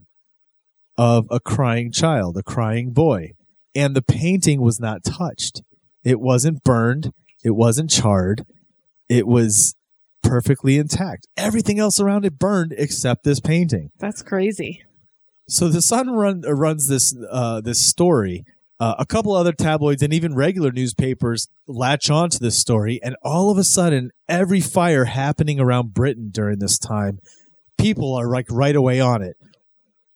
of 0.96 1.26
a 1.28 1.40
crying 1.40 1.90
child, 1.90 2.36
a 2.36 2.42
crying 2.44 2.92
boy, 2.92 3.32
and 3.74 3.96
the 3.96 4.02
painting 4.02 4.60
was 4.60 4.78
not 4.78 5.02
touched. 5.02 5.60
It 6.04 6.20
wasn't 6.20 6.62
burned, 6.62 7.10
it 7.42 7.56
wasn't 7.56 7.90
charred, 7.90 8.44
it 9.08 9.26
was 9.26 9.74
perfectly 10.22 10.78
intact. 10.78 11.26
Everything 11.36 11.80
else 11.80 11.98
around 11.98 12.24
it 12.24 12.38
burned 12.38 12.72
except 12.78 13.24
this 13.24 13.40
painting. 13.40 13.90
That's 13.98 14.22
crazy. 14.22 14.84
So 15.48 15.68
the 15.68 15.82
Sun 15.82 16.10
run, 16.10 16.44
uh, 16.46 16.52
runs 16.52 16.86
this 16.86 17.12
uh, 17.28 17.60
this 17.62 17.84
story. 17.84 18.44
Uh, 18.78 18.94
a 19.00 19.04
couple 19.04 19.32
other 19.32 19.52
tabloids 19.52 20.00
and 20.00 20.14
even 20.14 20.36
regular 20.36 20.70
newspapers 20.70 21.48
latch 21.66 22.08
on 22.08 22.30
to 22.30 22.38
this 22.38 22.60
story, 22.60 23.00
and 23.02 23.16
all 23.24 23.50
of 23.50 23.58
a 23.58 23.64
sudden, 23.64 24.10
every 24.28 24.60
fire 24.60 25.06
happening 25.06 25.58
around 25.58 25.92
Britain 25.92 26.30
during 26.32 26.60
this 26.60 26.78
time, 26.78 27.18
people 27.80 28.14
are 28.14 28.28
like 28.28 28.46
right 28.50 28.76
away 28.76 29.00
on 29.00 29.22
it. 29.22 29.36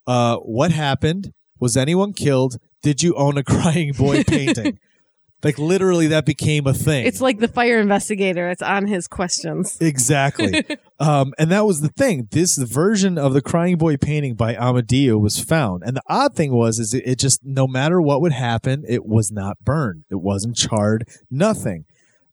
Uh, 0.06 0.37
what 0.38 0.71
happened? 0.71 1.33
Was 1.61 1.76
anyone 1.76 2.12
killed? 2.12 2.59
Did 2.83 3.02
you 3.02 3.14
own 3.14 3.38
a 3.38 3.44
crying 3.44 3.92
boy 3.92 4.25
painting? 4.25 4.78
like 5.42 5.59
literally, 5.59 6.09
that 6.09 6.26
became 6.26 6.66
a 6.66 6.75
thing. 6.75 7.06
It's 7.06 7.21
like 7.21 7.38
the 7.38 7.49
fire 7.49 7.78
investigator. 7.78 8.49
It's 8.50 8.62
on 8.62 8.87
his 8.87 9.06
questions. 9.09 9.78
Exactly. 9.80 10.64
um, 11.00 11.33
and 11.38 11.50
that 11.50 11.64
was 11.64 11.80
the 11.80 11.88
thing. 11.88 12.28
This 12.30 12.56
version 12.56 13.18
of 13.18 13.35
the 13.35 13.42
Crying 13.42 13.76
Boy 13.76 13.97
painting 13.97 14.35
by 14.35 14.54
Amadio 14.54 15.21
was 15.21 15.40
found. 15.40 15.83
And 15.85 15.97
the 15.97 16.02
odd 16.09 16.35
thing 16.35 16.52
was, 16.52 16.78
is 16.78 16.94
it, 16.94 17.04
it 17.06 17.18
just, 17.18 17.40
no 17.44 17.66
matter 17.66 18.00
what 18.00 18.21
would 18.21 18.33
happen, 18.33 18.85
it 18.88 19.04
was 19.04 19.30
not 19.30 19.59
burned. 19.62 20.04
It 20.11 20.21
wasn't 20.21 20.56
charred, 20.56 21.09
nothing. 21.30 21.85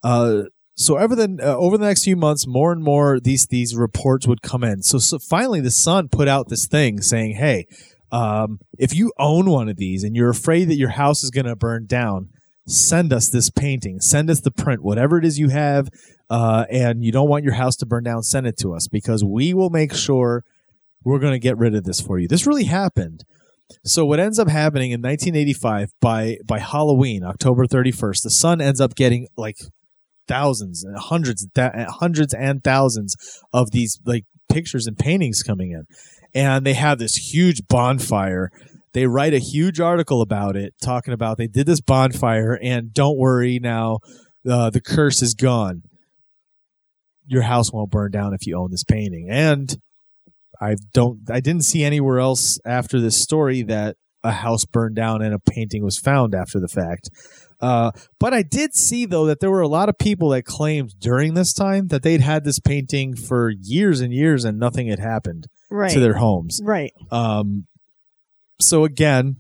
Uh, 0.04 0.44
so 0.82 0.98
over 0.98 1.16
the 1.16 1.38
uh, 1.42 1.56
over 1.56 1.78
the 1.78 1.86
next 1.86 2.04
few 2.04 2.16
months, 2.16 2.48
more 2.48 2.72
and 2.72 2.84
more 2.84 3.20
these 3.20 3.46
these 3.48 3.76
reports 3.76 4.28
would 4.28 4.42
come 4.42 4.64
in. 4.64 4.82
So, 4.82 4.98
so 4.98 5.20
finally, 5.20 5.62
the 5.62 5.72
Sun 5.72 6.10
put 6.10 6.28
out 6.28 6.50
this 6.50 6.68
thing 6.68 7.02
saying, 7.02 7.36
"Hey, 7.36 7.68
um, 8.12 8.60
if 8.80 8.94
you 8.94 9.14
own 9.20 9.50
one 9.50 9.70
of 9.70 9.78
these 9.78 10.04
and 10.04 10.16
you're 10.16 10.30
afraid 10.30 10.66
that 10.66 10.78
your 10.78 10.90
house 10.90 11.24
is 11.24 11.30
going 11.30 11.46
to 11.46 11.56
burn 11.56 11.86
down, 11.86 12.30
send 12.68 13.14
us 13.14 13.30
this 13.30 13.50
painting. 13.50 14.00
Send 14.00 14.30
us 14.30 14.42
the 14.42 14.52
print, 14.52 14.84
whatever 14.84 15.18
it 15.18 15.26
is 15.26 15.38
you 15.38 15.50
have, 15.50 15.90
uh, 16.30 16.66
and 16.70 17.04
you 17.04 17.12
don't 17.12 17.30
want 17.30 17.44
your 17.44 17.54
house 17.54 17.76
to 17.78 17.86
burn 17.86 18.04
down. 18.04 18.24
Send 18.24 18.48
it 18.48 18.58
to 18.58 18.74
us 18.74 18.88
because 18.88 19.24
we 19.24 19.54
will 19.54 19.70
make 19.70 19.94
sure 19.94 20.44
we're 21.04 21.20
going 21.20 21.34
to 21.34 21.40
get 21.40 21.58
rid 21.58 21.76
of 21.76 21.84
this 21.84 22.02
for 22.02 22.18
you." 22.18 22.28
This 22.28 22.48
really 22.48 22.66
happened. 22.66 23.24
So 23.86 24.06
what 24.06 24.20
ends 24.20 24.38
up 24.40 24.50
happening 24.50 24.92
in 24.92 25.02
1985 25.02 25.92
by 26.02 26.38
by 26.46 26.58
Halloween, 26.58 27.24
October 27.24 27.66
31st, 27.68 28.24
the 28.24 28.30
Sun 28.32 28.62
ends 28.62 28.82
up 28.82 28.96
getting 28.96 29.28
like 29.38 29.58
thousands 30.32 30.84
and 30.84 30.98
hundreds 30.98 31.46
th- 31.54 31.72
hundreds 32.00 32.34
and 32.34 32.64
thousands 32.64 33.16
of 33.52 33.72
these 33.72 34.00
like 34.06 34.26
pictures 34.50 34.88
and 34.88 34.98
paintings 34.98 35.44
coming 35.44 35.72
in. 35.72 35.84
And 36.34 36.66
they 36.66 36.74
have 36.74 37.00
this 37.00 37.16
huge 37.16 37.68
bonfire. 37.68 38.50
They 38.94 39.08
write 39.08 39.34
a 39.34 39.40
huge 39.40 39.80
article 39.80 40.22
about 40.22 40.56
it 40.56 40.74
talking 40.82 41.14
about 41.14 41.38
they 41.38 41.48
did 41.48 41.66
this 41.66 41.82
bonfire 41.82 42.58
and 42.62 42.94
don't 42.94 43.18
worry 43.18 43.60
now 43.62 44.00
uh, 44.50 44.70
the 44.70 44.82
curse 44.82 45.22
is 45.22 45.34
gone. 45.34 45.84
Your 47.26 47.44
house 47.44 47.72
won't 47.72 47.92
burn 47.92 48.12
down 48.12 48.34
if 48.34 48.48
you 48.48 48.58
own 48.58 48.72
this 48.72 48.84
painting. 48.84 49.28
And 49.30 49.78
i 50.64 50.76
don't 50.94 51.22
i 51.32 51.40
didn't 51.40 51.64
see 51.64 51.84
anywhere 51.84 52.20
else 52.20 52.60
after 52.66 53.00
this 53.00 53.20
story 53.20 53.64
that 53.64 53.96
a 54.24 54.32
house 54.32 54.64
burned 54.66 54.96
down 54.96 55.22
and 55.22 55.34
a 55.34 55.40
painting 55.40 55.84
was 55.84 55.98
found 55.98 56.36
after 56.36 56.60
the 56.60 56.68
fact. 56.68 57.10
Uh, 57.62 57.92
but 58.20 58.34
I 58.34 58.42
did 58.44 58.74
see 58.74 59.06
though 59.06 59.26
that 59.26 59.40
there 59.40 59.52
were 59.52 59.62
a 59.62 59.68
lot 59.68 59.88
of 59.90 59.98
people 59.98 60.30
that 60.30 60.44
claimed 60.46 60.94
during 61.00 61.34
this 61.36 61.54
time 61.54 61.88
that 61.88 62.02
they'd 62.04 62.22
had 62.22 62.44
this 62.44 62.60
painting 62.60 63.16
for 63.16 63.50
years 63.50 64.02
and 64.02 64.12
years 64.12 64.44
and 64.46 64.58
nothing 64.60 64.88
had 64.88 65.00
happened 65.00 65.46
Right. 65.70 65.92
to 65.92 66.00
their 66.00 66.16
homes. 66.16 66.60
right. 66.64 66.92
Um, 67.12 67.68
so 68.60 68.84
again, 68.84 69.38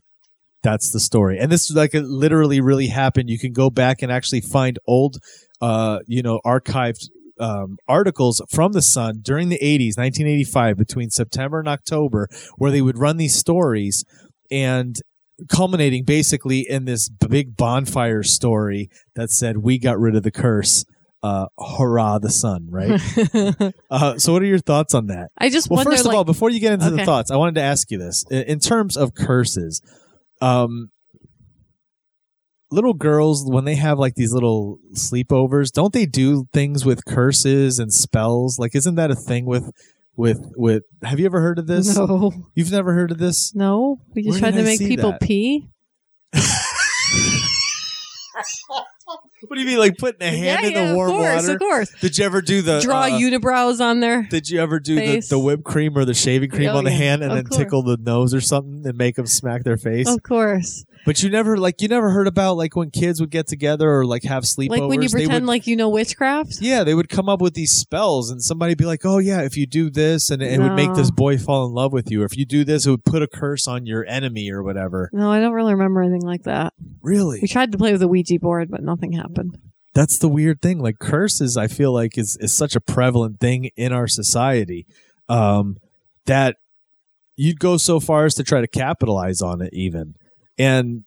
that's 0.63 0.91
the 0.91 0.99
story, 0.99 1.39
and 1.39 1.51
this 1.51 1.71
like 1.71 1.95
it 1.95 2.03
literally 2.05 2.61
really 2.61 2.87
happened. 2.87 3.29
You 3.29 3.39
can 3.39 3.51
go 3.51 3.69
back 3.71 4.01
and 4.03 4.11
actually 4.11 4.41
find 4.41 4.77
old, 4.87 5.17
uh, 5.59 5.99
you 6.05 6.21
know, 6.21 6.39
archived 6.45 7.07
um, 7.39 7.77
articles 7.87 8.39
from 8.51 8.71
the 8.73 8.81
Sun 8.83 9.21
during 9.23 9.49
the 9.49 9.57
'80s, 9.57 9.97
1985, 9.97 10.77
between 10.77 11.09
September 11.09 11.57
and 11.57 11.67
October, 11.67 12.27
where 12.57 12.69
they 12.69 12.81
would 12.81 12.99
run 12.99 13.17
these 13.17 13.35
stories, 13.35 14.05
and 14.51 14.97
culminating 15.49 16.03
basically 16.03 16.65
in 16.67 16.85
this 16.85 17.09
big 17.09 17.55
bonfire 17.55 18.23
story 18.23 18.89
that 19.15 19.29
said 19.29 19.57
we 19.57 19.77
got 19.77 19.99
rid 19.99 20.15
of 20.15 20.23
the 20.23 20.31
curse. 20.31 20.85
Uh, 21.23 21.45
hurrah, 21.77 22.17
the 22.17 22.31
sun, 22.31 22.67
right? 22.71 22.99
uh, 23.91 24.17
so, 24.17 24.33
what 24.33 24.41
are 24.41 24.45
your 24.47 24.57
thoughts 24.57 24.95
on 24.95 25.05
that? 25.05 25.29
I 25.37 25.49
just 25.49 25.69
Well, 25.69 25.77
wonder, 25.77 25.91
first 25.91 26.01
of 26.01 26.07
like, 26.07 26.15
all, 26.15 26.23
before 26.23 26.49
you 26.49 26.59
get 26.59 26.73
into 26.73 26.89
the 26.89 27.05
thoughts, 27.05 27.29
I 27.29 27.35
wanted 27.35 27.53
to 27.55 27.61
ask 27.61 27.91
you 27.91 27.99
this: 27.99 28.25
in, 28.31 28.41
in 28.43 28.59
terms 28.59 28.97
of 28.97 29.13
curses, 29.13 29.83
um, 30.41 30.89
little 32.71 32.93
girls 32.95 33.45
when 33.47 33.65
they 33.65 33.75
have 33.75 33.99
like 33.99 34.15
these 34.15 34.33
little 34.33 34.79
sleepovers, 34.95 35.71
don't 35.71 35.93
they 35.93 36.07
do 36.07 36.45
things 36.53 36.85
with 36.85 37.05
curses 37.05 37.77
and 37.77 37.93
spells? 37.93 38.57
Like, 38.57 38.75
isn't 38.75 38.95
that 38.95 39.11
a 39.11 39.15
thing 39.15 39.45
with 39.45 39.69
with 40.15 40.39
with? 40.55 40.83
Have 41.03 41.19
you 41.19 41.25
ever 41.25 41.41
heard 41.41 41.59
of 41.59 41.67
this? 41.67 41.95
no, 41.95 42.31
You've 42.55 42.71
never 42.71 42.93
heard 42.93 43.11
of 43.11 43.17
this? 43.17 43.53
no. 43.55 44.01
We 44.13 44.23
just 44.23 44.39
tried 44.39 44.51
to 44.55 44.59
I 44.61 44.63
make 44.63 44.79
people 44.79 45.11
that? 45.11 45.21
pee. 45.21 45.67
What 49.47 49.55
do 49.55 49.61
you 49.61 49.67
mean, 49.67 49.79
like 49.79 49.97
putting 49.97 50.21
a 50.21 50.29
hand 50.29 50.61
yeah, 50.63 50.67
in 50.67 50.71
yeah, 50.73 50.87
the 50.91 50.95
warm 50.95 51.09
of 51.11 51.17
course, 51.17 51.41
water? 51.43 51.53
of 51.53 51.59
course. 51.59 51.91
Did 51.99 52.17
you 52.17 52.25
ever 52.25 52.41
do 52.41 52.61
the 52.61 52.79
Draw 52.79 53.01
uh, 53.01 53.09
unibrows 53.09 53.81
on 53.81 53.99
there. 53.99 54.23
Did 54.29 54.47
you 54.49 54.59
ever 54.61 54.79
do 54.79 54.95
the, 54.95 55.19
the 55.29 55.39
whipped 55.39 55.63
cream 55.63 55.97
or 55.97 56.05
the 56.05 56.13
shaving 56.13 56.51
cream 56.51 56.69
Oh, 56.69 56.77
on 56.77 56.83
the 56.83 56.91
yeah. 56.91 56.97
hand 56.97 57.23
and 57.23 57.31
Of 57.31 57.37
then 57.37 57.45
course. 57.47 57.57
tickle 57.57 57.81
the 57.83 57.97
nose 57.97 58.33
or 58.33 58.39
something 58.39 58.83
and 58.85 58.95
make 58.97 59.15
them 59.15 59.25
smack 59.25 59.63
their 59.63 59.77
face? 59.77 60.07
Of 60.07 60.21
course. 60.23 60.85
But 61.05 61.23
you 61.23 61.29
never 61.29 61.57
like 61.57 61.81
you 61.81 61.87
never 61.87 62.11
heard 62.11 62.27
about 62.27 62.57
like 62.57 62.75
when 62.75 62.91
kids 62.91 63.19
would 63.19 63.31
get 63.31 63.47
together 63.47 63.89
or 63.89 64.05
like 64.05 64.23
have 64.23 64.43
sleepovers. 64.43 64.69
Like 64.69 64.81
when 64.89 65.01
you 65.01 65.09
they 65.09 65.25
pretend 65.25 65.45
would, 65.45 65.47
like 65.47 65.65
you 65.65 65.75
know 65.75 65.89
witchcraft. 65.89 66.57
yeah, 66.61 66.83
they 66.83 66.93
would 66.93 67.09
come 67.09 67.27
up 67.27 67.41
with 67.41 67.55
these 67.55 67.71
spells, 67.71 68.29
and 68.29 68.41
somebody'd 68.41 68.77
be 68.77 68.85
like, 68.85 69.03
"Oh 69.05 69.17
yeah, 69.17 69.41
if 69.41 69.57
you 69.57 69.65
do 69.65 69.89
this, 69.89 70.29
and 70.29 70.43
it 70.43 70.59
would 70.59 70.73
make 70.73 70.93
this 70.93 71.09
boy 71.09 71.37
fall 71.37 71.65
in 71.65 71.73
love 71.73 71.91
with 71.91 72.11
you. 72.11 72.21
Or 72.21 72.25
if 72.25 72.37
you 72.37 72.45
do 72.45 72.63
this, 72.63 72.85
it 72.85 72.91
would 72.91 73.03
put 73.05 73.23
a 73.23 73.27
curse 73.27 73.67
on 73.67 73.85
your 73.87 74.05
enemy 74.05 74.51
or 74.51 74.61
whatever." 74.61 75.09
No, 75.11 75.31
I 75.31 75.39
don't 75.39 75.53
really 75.53 75.73
remember 75.73 76.01
anything 76.01 76.21
like 76.25 76.43
that. 76.43 76.73
Really, 77.01 77.39
We 77.41 77.47
tried 77.47 77.71
to 77.71 77.77
play 77.79 77.91
with 77.91 78.03
a 78.03 78.07
Ouija 78.07 78.37
board, 78.39 78.69
but 78.69 78.83
nothing 78.83 79.13
happened. 79.13 79.57
that's 79.95 80.19
the 80.19 80.29
weird 80.29 80.61
thing. 80.61 80.79
Like 80.79 80.99
curses, 80.99 81.57
I 81.57 81.67
feel 81.67 81.91
like 81.91 82.17
is 82.17 82.37
is 82.39 82.55
such 82.55 82.75
a 82.75 82.79
prevalent 82.81 83.39
thing 83.39 83.71
in 83.75 83.91
our 83.91 84.07
society 84.07 84.85
um, 85.29 85.77
that 86.27 86.57
you'd 87.35 87.59
go 87.59 87.77
so 87.77 87.99
far 87.99 88.25
as 88.25 88.35
to 88.35 88.43
try 88.43 88.61
to 88.61 88.67
capitalize 88.67 89.41
on 89.41 89.61
it, 89.61 89.73
even. 89.73 90.13
And 90.61 91.05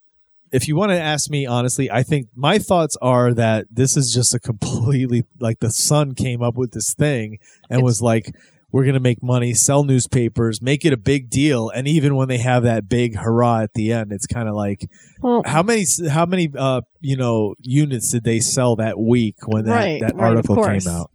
if 0.50 0.66
you 0.66 0.75
want 0.75 0.90
to 0.90 1.00
ask 1.00 1.30
me 1.30 1.46
honestly, 1.46 1.90
I 1.90 2.02
think 2.02 2.28
my 2.34 2.58
thoughts 2.58 2.96
are 3.00 3.32
that 3.34 3.66
this 3.70 3.96
is 3.96 4.12
just 4.12 4.34
a 4.34 4.40
completely 4.40 5.25
like 5.38 5.61
the 5.61 5.70
sun 5.70 6.14
came 6.14 6.42
up 6.42 6.56
with 6.56 6.73
this 6.73 6.94
thing 6.94 7.38
and 7.70 7.82
was 7.82 8.02
like. 8.02 8.34
We're 8.73 8.84
gonna 8.84 8.99
make 8.99 9.23
money, 9.23 9.54
sell 9.54 9.84
newspapers, 9.84 10.61
make 10.61 10.84
it 10.84 10.92
a 10.92 10.96
big 10.96 11.30
deal, 11.30 11.68
and 11.68 11.87
even 11.87 12.16
when 12.16 12.26
they 12.26 12.38
have 12.38 12.64
that 12.64 12.88
big 12.88 13.14
hurrah 13.14 13.61
at 13.61 13.75
the 13.75 13.92
end, 13.92 14.11
it's 14.11 14.26
kind 14.26 14.49
of 14.49 14.56
like 14.56 14.90
Well, 15.23 15.42
how 15.46 15.62
many 15.62 15.84
how 16.11 16.26
many 16.26 16.50
uh 16.58 16.80
you 17.00 17.16
know 17.16 17.54
units 17.61 18.11
did 18.11 18.25
they 18.25 18.40
sell 18.40 18.75
that 18.75 18.99
week 18.99 19.37
when 19.46 19.66
that, 19.66 19.70
Right, 19.70 20.00
that 20.00 20.16
right, 20.16 20.30
article 20.30 20.56
came 20.56 20.88
out 20.88 21.12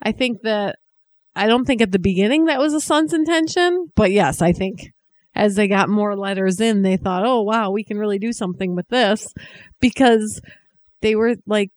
I 0.00 0.12
think 0.12 0.40
that 0.44 0.76
I 1.36 1.46
don't 1.46 1.66
think 1.66 1.82
at 1.82 1.92
the 1.92 1.98
beginning 1.98 2.46
that 2.46 2.58
was 2.58 2.72
the 2.72 2.80
sun's 2.80 3.12
intention, 3.12 3.92
but 3.94 4.10
yes, 4.10 4.40
I 4.40 4.52
think 4.52 4.92
as 5.38 5.54
they 5.54 5.68
got 5.68 5.88
more 5.88 6.14
letters 6.16 6.60
in, 6.60 6.82
they 6.82 6.96
thought, 6.98 7.24
"Oh 7.24 7.40
wow, 7.42 7.70
we 7.70 7.84
can 7.84 7.96
really 7.98 8.18
do 8.18 8.32
something 8.32 8.74
with 8.76 8.88
this," 8.88 9.32
because 9.80 10.40
they 11.00 11.14
were 11.14 11.36
like 11.46 11.70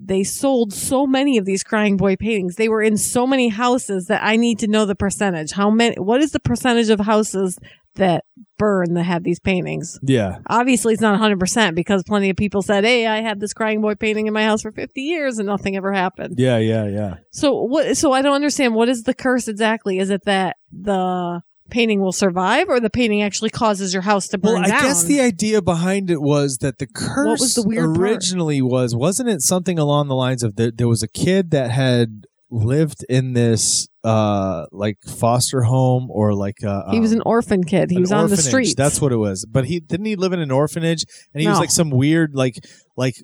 they 0.00 0.22
sold 0.22 0.72
so 0.72 1.06
many 1.06 1.38
of 1.38 1.44
these 1.44 1.64
crying 1.64 1.96
boy 1.96 2.14
paintings. 2.16 2.54
They 2.54 2.68
were 2.68 2.82
in 2.82 2.96
so 2.96 3.26
many 3.26 3.48
houses 3.48 4.06
that 4.06 4.22
I 4.22 4.36
need 4.36 4.60
to 4.60 4.68
know 4.68 4.84
the 4.86 4.94
percentage. 4.94 5.50
How 5.52 5.70
many? 5.70 5.96
What 5.96 6.20
is 6.22 6.30
the 6.30 6.38
percentage 6.40 6.88
of 6.88 7.00
houses 7.00 7.58
that 7.96 8.24
burn 8.58 8.94
that 8.94 9.02
have 9.02 9.24
these 9.24 9.40
paintings? 9.40 9.98
yeah 10.02 10.38
Obviously, 10.48 10.92
it's 10.92 11.02
not 11.02 11.18
100% 11.20 11.74
because 11.74 12.04
plenty 12.04 12.30
of 12.30 12.36
people 12.36 12.62
said, 12.62 12.84
Hey, 12.84 13.08
I 13.08 13.22
had 13.22 13.40
this 13.40 13.52
crying 13.52 13.80
boy 13.80 13.96
painting 13.96 14.28
in 14.28 14.32
my 14.32 14.44
house 14.44 14.62
for 14.62 14.70
50 14.70 15.00
years 15.00 15.38
and 15.38 15.46
nothing 15.48 15.76
ever 15.76 15.92
happened. 15.92 16.36
yeah 16.38 16.58
yeah 16.58 16.86
yeah 16.86 17.14
So 17.32 17.54
what? 17.64 17.96
So 17.96 18.12
I 18.12 18.22
don't 18.22 18.34
understand. 18.36 18.76
What 18.76 18.88
is 18.88 19.02
the 19.02 19.14
curse 19.14 19.48
exactly? 19.48 19.98
Is 19.98 20.10
it 20.10 20.22
that 20.26 20.58
the 20.70 21.40
painting 21.70 22.00
will 22.00 22.12
survive, 22.12 22.68
or 22.68 22.80
the 22.80 22.90
painting 22.90 23.22
actually 23.22 23.50
causes 23.50 23.92
your 23.92 24.02
house 24.02 24.28
to 24.28 24.38
burn 24.38 24.54
well 24.54 24.64
i 24.64 24.68
down? 24.68 24.82
guess 24.82 25.04
the 25.04 25.20
idea 25.20 25.60
behind 25.62 26.10
it 26.10 26.20
was 26.22 26.58
that 26.58 26.78
the 26.78 26.86
curse 26.86 27.40
was 27.40 27.54
the 27.54 27.62
weird 27.62 27.94
part? 27.94 27.98
originally 27.98 28.60
was 28.62 28.94
wasn't 28.94 29.28
it 29.28 29.40
something 29.42 29.78
along 29.78 30.08
the 30.08 30.14
lines 30.14 30.42
of 30.42 30.56
that 30.56 30.78
there 30.78 30.88
was 30.88 31.02
a 31.02 31.08
kid 31.08 31.50
that 31.50 31.70
had 31.70 32.24
lived 32.50 33.04
in 33.10 33.34
this 33.34 33.88
uh 34.04 34.64
like 34.72 34.96
foster 35.06 35.62
home 35.64 36.08
or 36.10 36.32
like 36.34 36.64
uh 36.64 36.90
he 36.90 36.98
was 37.00 37.12
um, 37.12 37.18
an 37.18 37.22
orphan 37.26 37.62
kid. 37.62 37.90
He 37.90 37.96
an 37.96 38.02
was 38.02 38.12
on 38.12 38.18
the 38.26 38.32
orphanage. 38.32 38.46
streets. 38.46 38.74
That's 38.74 39.00
what 39.02 39.12
it 39.12 39.16
was. 39.18 39.44
But 39.44 39.66
he 39.66 39.80
didn't 39.80 40.06
he 40.06 40.16
live 40.16 40.32
in 40.32 40.40
an 40.40 40.50
orphanage 40.50 41.04
and 41.34 41.42
he 41.42 41.48
was 41.48 41.58
like 41.58 41.70
some 41.70 41.90
weird 41.90 42.34
like 42.34 42.54
like 42.96 43.16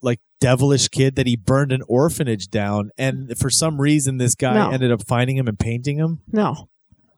like 0.00 0.20
devilish 0.40 0.86
kid 0.88 1.16
that 1.16 1.26
he 1.26 1.34
burned 1.36 1.72
an 1.72 1.80
orphanage 1.88 2.46
down 2.50 2.90
and 2.96 3.36
for 3.36 3.50
some 3.50 3.80
reason 3.80 4.18
this 4.18 4.36
guy 4.36 4.54
No. 4.54 4.70
ended 4.70 4.92
up 4.92 5.02
finding 5.08 5.36
him 5.36 5.48
and 5.48 5.58
painting 5.58 5.98
him. 5.98 6.20
no. 6.30 6.68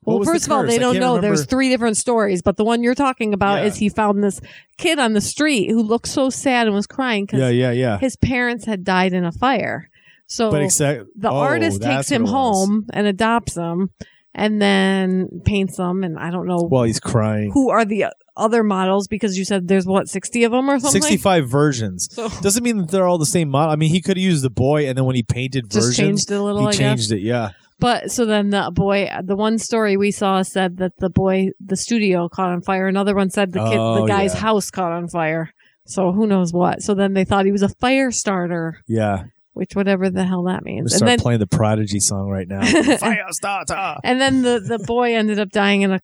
Well, 0.05 0.23
first 0.25 0.47
of 0.47 0.53
all, 0.53 0.65
they 0.67 0.79
don't 0.79 0.99
know. 0.99 1.21
There's 1.21 1.45
three 1.47 1.69
different 1.69 1.97
stories, 1.97 2.41
but 2.43 2.57
the 2.57 2.65
one 2.65 2.83
you're 2.83 2.95
talking 2.95 3.35
about 3.35 3.61
Yeah. 3.61 3.67
is 3.67 3.77
he 3.77 3.89
found 3.91 4.25
this 4.25 4.41
kid 4.79 4.99
on 4.99 5.13
the 5.13 5.21
street 5.21 5.71
who 5.71 5.83
looked 5.83 6.09
so 6.09 6.31
sad 6.31 6.67
and 6.67 6.75
was 6.75 6.87
crying 6.87 7.27
because 7.27 7.41
Yeah, 7.41 7.51
yeah, 7.51 7.71
yeah. 7.73 7.99
his 7.99 8.17
parents 8.17 8.65
had 8.65 8.83
died 8.85 9.13
in 9.13 9.25
a 9.25 9.33
fire. 9.33 9.89
So 10.27 10.51
But 10.51 10.63
except 10.63 11.07
the 11.17 11.31
oh, 11.31 11.37
artist 11.37 11.83
takes 11.83 12.09
him 12.11 12.23
what 12.23 12.31
it 12.31 12.33
was. 12.33 12.67
home 12.69 12.87
and 12.93 13.07
adopts 13.07 13.57
him 13.57 13.91
and 14.33 14.63
then 14.63 15.29
paints 15.45 15.77
them 15.77 16.05
and 16.05 16.17
i 16.17 16.31
don't 16.31 16.47
know 16.47 16.59
while 16.69 16.85
he's 16.85 17.01
crying. 17.01 17.51
who 17.53 17.69
are 17.69 17.85
the 17.85 18.05
other 18.37 18.63
models 18.63 19.09
because 19.09 19.37
you 19.37 19.45
said 19.45 19.67
there's 19.67 19.87
what 19.87 20.09
60 20.09 20.45
of 20.45 20.53
them 20.53 20.71
or 20.71 20.79
something 20.79 21.03
65 21.03 21.49
versions. 21.51 22.09
so 22.13 22.29
Doesn't 22.41 22.63
mean 22.63 22.77
that 22.79 22.91
they're 22.93 23.07
all 23.09 23.19
the 23.19 23.27
same 23.27 23.49
model. 23.51 23.73
I 23.73 23.77
mean, 23.77 23.91
he 23.91 24.01
could 24.01 24.17
have 24.17 24.23
used 24.23 24.45
the 24.45 24.51
boy 24.51 24.87
and 24.89 24.97
then 24.97 25.05
when 25.05 25.17
he 25.17 25.25
painted 25.25 25.71
versions, 25.71 25.97
changed 25.97 26.31
it 26.31 26.37
a 26.37 26.43
little 26.43 26.61
he 26.63 26.69
i 26.69 26.71
changed 26.71 27.11
guess 27.11 27.19
it. 27.19 27.23
Yeah. 27.23 27.51
But 27.81 28.11
so 28.11 28.25
then 28.25 28.51
the 28.51 28.71
boy 28.75 29.09
the 29.25 29.37
one 29.37 29.59
story 29.59 29.97
we 29.97 30.11
saw 30.11 30.43
said 30.43 30.77
that 30.79 30.93
the 30.99 31.11
boy 31.11 31.49
the 31.59 31.77
studio 31.77 32.29
caught 32.29 32.51
on 32.51 32.61
fire 32.63 32.87
another 32.87 33.15
one 33.15 33.31
said 33.31 33.53
the 33.53 33.65
kid 33.65 33.79
Oh, 33.79 34.03
the 34.03 34.07
guy's 34.07 34.35
yeah. 34.35 34.41
house 34.41 34.71
caught 34.71 34.93
on 34.93 35.09
fire 35.09 35.51
so 35.87 36.13
who 36.13 36.27
knows 36.27 36.53
what 36.53 36.83
so 36.83 36.95
then 36.95 37.15
they 37.15 37.25
thought 37.25 37.45
he 37.47 37.53
was 37.53 37.63
a 37.63 37.69
fire 37.81 38.11
starter 38.11 38.81
Yeah. 38.87 39.25
which 39.55 39.75
whatever 39.75 40.11
the 40.11 40.25
hell 40.25 40.45
that 40.45 40.63
means 40.65 40.95
start 40.95 41.09
then 41.09 41.19
playing 41.19 41.41
the 41.41 41.47
Prodigy 41.47 41.99
song 42.01 42.29
right 42.29 42.47
now. 42.47 42.63
Fire 42.99 43.27
starter. 43.31 43.97
And 44.05 44.21
then 44.21 44.43
the, 44.43 44.61
the 44.61 44.79
boy 44.79 45.15
ended 45.17 45.39
up 45.41 45.51
dying 45.51 45.83
in 45.83 45.91
a 45.91 46.01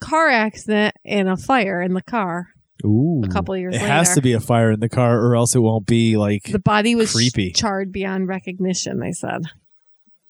car 0.00 0.28
accident 0.28 0.94
in 1.04 1.28
a 1.28 1.36
fire 1.36 1.80
in 1.82 1.92
the 1.94 2.02
car 2.02 2.48
Ooh. 2.84 3.22
a 3.24 3.28
couple 3.28 3.56
years 3.56 3.74
It 3.76 3.82
later. 3.82 3.92
has 3.92 4.14
to 4.14 4.22
be 4.22 4.32
a 4.32 4.40
fire 4.40 4.70
in 4.72 4.80
the 4.80 4.88
car 4.88 5.20
or 5.20 5.36
else 5.36 5.54
it 5.54 5.60
won't 5.60 5.86
be 5.86 6.16
like 6.16 6.44
The 6.44 6.58
body 6.58 6.94
was 6.96 7.12
Creepy. 7.12 7.52
charred 7.52 7.92
beyond 7.92 8.26
recognition, 8.26 8.98
they 8.98 9.12
said. 9.12 9.42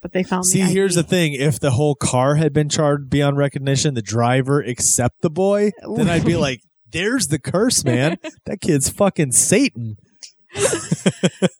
But 0.02 0.12
they 0.12 0.22
found 0.22 0.46
See, 0.46 0.62
the 0.62 0.68
here's 0.68 0.94
the 0.94 1.02
thing: 1.02 1.34
if 1.34 1.60
the 1.60 1.72
whole 1.72 1.94
car 1.94 2.36
had 2.36 2.52
been 2.52 2.68
charred 2.68 3.10
beyond 3.10 3.36
recognition, 3.36 3.94
the 3.94 4.02
driver 4.02 4.62
except 4.62 5.20
the 5.20 5.30
boy, 5.30 5.72
then 5.96 6.08
I'd 6.08 6.24
be 6.24 6.36
like, 6.48 6.62
"There's 6.90 7.28
the 7.28 7.38
curse, 7.38 7.84
man. 7.84 8.16
that 8.46 8.60
kid's 8.60 8.88
fucking 8.88 9.32
Satan." 9.32 9.96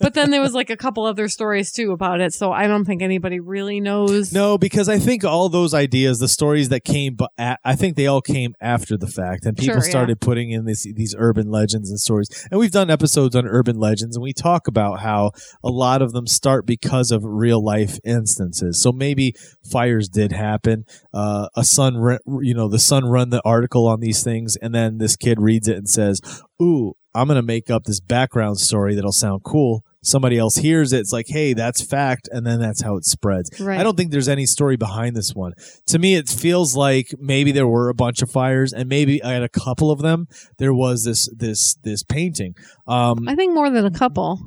But 0.01 0.15
then 0.15 0.31
there 0.31 0.41
was 0.41 0.55
like 0.55 0.71
a 0.71 0.77
couple 0.77 1.05
other 1.05 1.29
stories 1.29 1.73
too 1.73 1.93
about 1.93 2.21
it, 2.21 2.33
so 2.33 2.53
I 2.53 2.67
don't 2.67 2.85
think 2.85 3.03
anybody 3.03 3.39
really 3.39 3.81
knows. 3.81 4.33
No, 4.33 4.57
because 4.57 4.89
I 4.89 4.99
think 4.99 5.25
all 5.25 5.49
those 5.49 5.75
ideas, 5.75 6.19
the 6.19 6.29
stories 6.29 6.71
that 6.71 6.85
came, 6.85 7.15
but 7.15 7.31
I 7.39 7.77
think 7.77 7.97
they 7.97 8.07
all 8.07 8.23
came 8.23 8.55
after 8.61 8.97
the 8.97 9.07
fact, 9.07 9.45
and 9.45 9.57
people 9.57 9.75
Sure, 9.75 9.85
yeah. 9.85 9.91
started 9.91 10.21
putting 10.21 10.51
in 10.51 10.65
this, 10.65 10.85
these 10.95 11.15
urban 11.17 11.51
legends 11.51 11.91
and 11.91 12.01
stories. 12.01 12.29
And 12.51 12.59
we've 12.59 12.71
done 12.71 12.91
episodes 12.91 13.37
on 13.37 13.47
urban 13.47 13.79
legends, 13.79 14.17
and 14.17 14.23
we 14.23 14.33
talk 14.33 14.67
about 14.67 15.01
how 15.01 15.33
a 15.63 15.69
lot 15.69 16.03
of 16.03 16.13
them 16.13 16.27
start 16.27 16.67
because 16.67 17.11
of 17.11 17.23
real 17.25 17.63
life 17.63 17.99
instances. 18.05 18.81
So 18.83 18.93
maybe 18.93 19.35
fires 19.71 20.09
did 20.09 20.33
happen. 20.33 20.85
Uh, 21.13 21.49
a 21.55 21.65
Sun, 21.65 21.99
re- 21.99 22.19
you 22.41 22.55
know, 22.55 22.69
the 22.69 22.79
Sun 22.79 23.05
run 23.05 23.31
the 23.31 23.43
article 23.45 23.87
on 23.87 24.01
these 24.01 24.25
things, 24.25 24.57
and 24.57 24.75
then 24.75 24.99
this 24.99 25.15
kid 25.15 25.41
reads 25.41 25.69
it 25.69 25.77
and 25.77 25.89
says, 25.89 26.21
"Ooh." 26.61 26.95
I'm 27.15 27.29
gonna 27.29 27.43
make 27.43 27.71
up 27.71 27.85
this 27.85 28.01
background 28.01 28.59
story 28.59 28.95
that'll 28.95 29.13
sound 29.13 29.43
cool. 29.45 29.85
somebody 30.03 30.39
else 30.39 30.57
hears 30.57 30.93
it, 30.93 31.01
it's 31.01 31.13
like, 31.13 31.27
hey, 31.29 31.53
that's 31.53 31.83
fact, 31.85 32.29
and 32.33 32.47
then 32.47 32.59
that's 32.59 32.83
how 32.83 32.97
it 32.97 33.05
spreads. 33.05 33.51
Right. 33.61 33.79
I 33.79 33.83
don't 33.83 33.97
think 33.97 34.11
there's 34.11 34.29
any 34.29 34.47
story 34.47 34.77
behind 34.77 35.15
this 35.15 35.35
one. 35.35 35.53
To 35.89 35.99
me, 35.99 36.15
it 36.15 36.29
feels 36.29 36.75
like 36.75 37.09
maybe 37.19 37.53
there 37.53 37.67
were 37.67 37.89
a 37.91 37.95
bunch 37.95 38.23
of 38.23 38.31
fires, 38.31 38.73
and 38.73 38.89
maybe 38.89 39.21
at 39.23 39.43
a 39.43 39.49
couple 39.49 39.91
of 39.91 40.01
them 40.01 40.27
there 40.59 40.73
was 40.73 41.05
this 41.05 41.29
this 41.37 41.75
this 41.83 42.03
painting. 42.03 42.55
Um, 42.87 43.29
I 43.29 43.35
think 43.35 43.55
more 43.55 43.71
than 43.71 43.85
a 43.85 43.91
couple. 43.91 44.39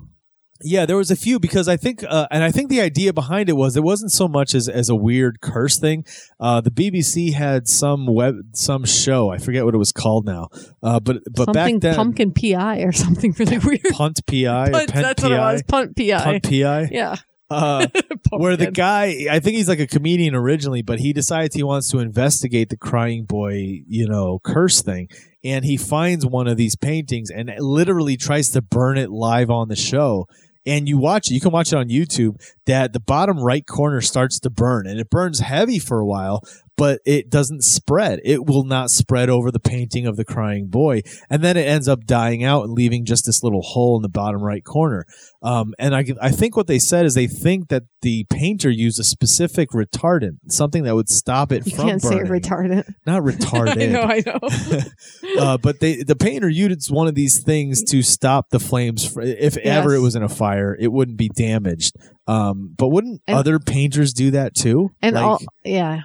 Yeah, 0.64 0.86
there 0.86 0.98
was 0.98 1.12
a 1.12 1.16
few 1.16 1.40
because 1.40 1.68
I 1.68 1.78
think, 1.78 2.04
uh, 2.08 2.28
and 2.32 2.44
I 2.44 2.52
think 2.52 2.70
the 2.70 2.82
idea 2.82 3.14
behind 3.14 3.50
it 3.50 3.54
was 3.54 3.76
it 3.76 3.84
wasn't 3.84 4.12
so 4.12 4.28
much 4.28 4.56
as, 4.56 4.68
as 4.68 4.90
a 4.90 4.96
weird 4.96 5.42
curse 5.42 5.80
thing. 5.80 6.06
Uh, 6.40 6.62
the 6.62 6.72
BBC 6.72 7.34
had 7.34 7.68
some 7.68 8.08
web, 8.08 8.36
some 8.54 8.86
show. 8.86 9.30
I 9.30 9.38
forget 9.38 9.66
what 9.66 9.74
it 9.76 9.78
was 9.78 9.92
called 9.92 10.26
now. 10.26 10.50
Uh, 10.82 11.00
but 11.00 11.18
but 11.32 11.46
something 11.46 11.80
back 11.80 11.82
then, 11.82 11.96
pumpkin 11.96 12.34
PI 12.34 12.80
or 12.80 12.92
something 12.92 13.36
really 13.38 13.58
weird. 13.64 13.82
punt 13.92 14.22
PI 14.26 14.70
Punt, 14.72 14.94
that's 14.94 15.22
PI, 15.22 15.30
what 15.30 15.32
it 15.32 15.40
was. 15.40 15.64
Punt 15.64 15.96
PI. 15.98 16.24
punt 16.24 16.44
PI. 16.44 16.90
Yeah. 16.92 17.16
Uh, 17.50 17.88
where 18.32 18.58
the 18.58 18.72
guy, 18.72 19.28
I 19.30 19.40
think 19.40 19.58
he's 19.58 19.70
like 19.70 19.80
a 19.80 19.88
comedian 19.88 20.34
originally, 20.34 20.82
but 20.82 21.00
he 21.00 21.14
decides 21.14 21.54
he 21.54 21.64
wants 21.64 21.90
to 21.92 22.00
investigate 22.00 22.70
the 22.70 22.78
crying 22.78 23.26
boy, 23.26 23.84
you 23.88 24.08
know, 24.08 24.40
curse 24.44 24.82
thing. 24.82 25.10
And 25.44 25.64
he 25.64 25.78
finds 25.78 26.26
one 26.26 26.48
of 26.48 26.58
these 26.58 26.76
paintings 26.76 27.30
and 27.30 27.52
literally 27.60 28.18
tries 28.18 28.50
to 28.52 28.62
burn 28.62 28.98
it 28.98 29.12
live 29.12 29.50
on 29.50 29.68
the 29.68 29.76
show. 29.76 30.26
And 30.66 30.88
you 30.88 30.98
watch 30.98 31.30
it, 31.30 31.34
you 31.34 31.42
can 31.42 31.52
watch 31.52 31.74
it 31.74 31.78
on 31.78 31.90
YouTube, 31.90 32.42
that 32.66 32.94
the 32.94 33.00
bottom 33.00 33.40
right 33.40 33.66
corner 33.66 34.02
starts 34.02 34.40
to 34.40 34.50
burn 34.50 34.88
and 34.88 35.00
it 35.00 35.10
burns 35.10 35.40
heavy 35.40 35.80
for 35.80 36.00
a 36.00 36.06
while, 36.06 36.42
but 36.76 37.00
it 37.06 37.30
doesn't 37.30 37.62
spread. 37.64 38.20
It 38.24 38.46
will 38.46 38.64
not 38.64 38.90
spread 38.90 39.30
over 39.30 39.52
the 39.52 39.60
painting 39.60 40.08
of 40.08 40.16
the 40.18 40.26
crying 40.26 40.68
boy. 40.68 41.02
And 41.30 41.44
then 41.44 41.56
it 41.58 41.68
ends 41.68 41.88
up 41.88 42.06
dying 42.06 42.44
out 42.44 42.64
and 42.64 42.74
leaving 42.74 43.06
just 43.06 43.26
this 43.26 43.44
little 43.44 43.62
hole 43.62 43.96
in 43.96 44.02
the 44.02 44.10
bottom 44.10 44.42
right 44.42 44.64
corner. 44.64 45.06
Um, 45.44 45.74
and 45.78 45.94
I, 45.96 46.04
I 46.22 46.30
think 46.32 46.56
what 46.58 46.68
they 46.68 46.80
said 46.80 47.06
is 47.06 47.14
they 47.14 47.28
think 47.28 47.68
that 47.70 47.84
the 48.02 48.26
painter 48.30 48.70
used 48.70 49.00
a 49.00 49.04
specific 49.04 49.70
retardant, 49.70 50.38
something 50.50 50.84
that 50.84 50.96
would 50.96 51.10
stop 51.10 51.52
it 51.52 51.66
You 51.68 51.76
from 51.76 51.88
can't 51.90 52.02
say 52.02 52.20
retardant. 52.20 52.92
Not 53.06 53.18
I 53.18 53.26
retarded. 53.26 53.92
know, 53.92 54.02
I 54.02 54.24
know. 54.26 55.40
uh, 55.42 55.58
but 55.58 55.80
they, 55.80 56.02
the 56.04 56.16
painter 56.16 56.50
used 56.50 56.92
one 56.92 57.08
of 57.08 57.16
these 57.16 57.44
things 57.44 57.84
to 57.92 58.02
stop 58.02 58.50
the 58.50 58.60
flames. 58.60 59.08
fr- 59.08 59.22
If 59.22 59.58
ever 59.58 59.94
it 59.96 60.00
was 60.00 60.16
in 60.16 60.24
a 60.24 60.30
fire, 60.30 60.76
it 60.80 60.92
wouldn't 60.92 61.18
be 61.18 61.30
damaged. 61.30 61.96
Um, 62.28 62.74
but 62.78 62.88
wouldn't 62.88 63.22
And- 63.28 63.38
other 63.38 63.60
painters 63.60 64.14
do 64.14 64.32
that 64.32 64.56
too? 64.56 64.90
And 65.02 65.16
Like- 65.16 65.24
all, 65.24 65.40
yeah. 65.64 66.02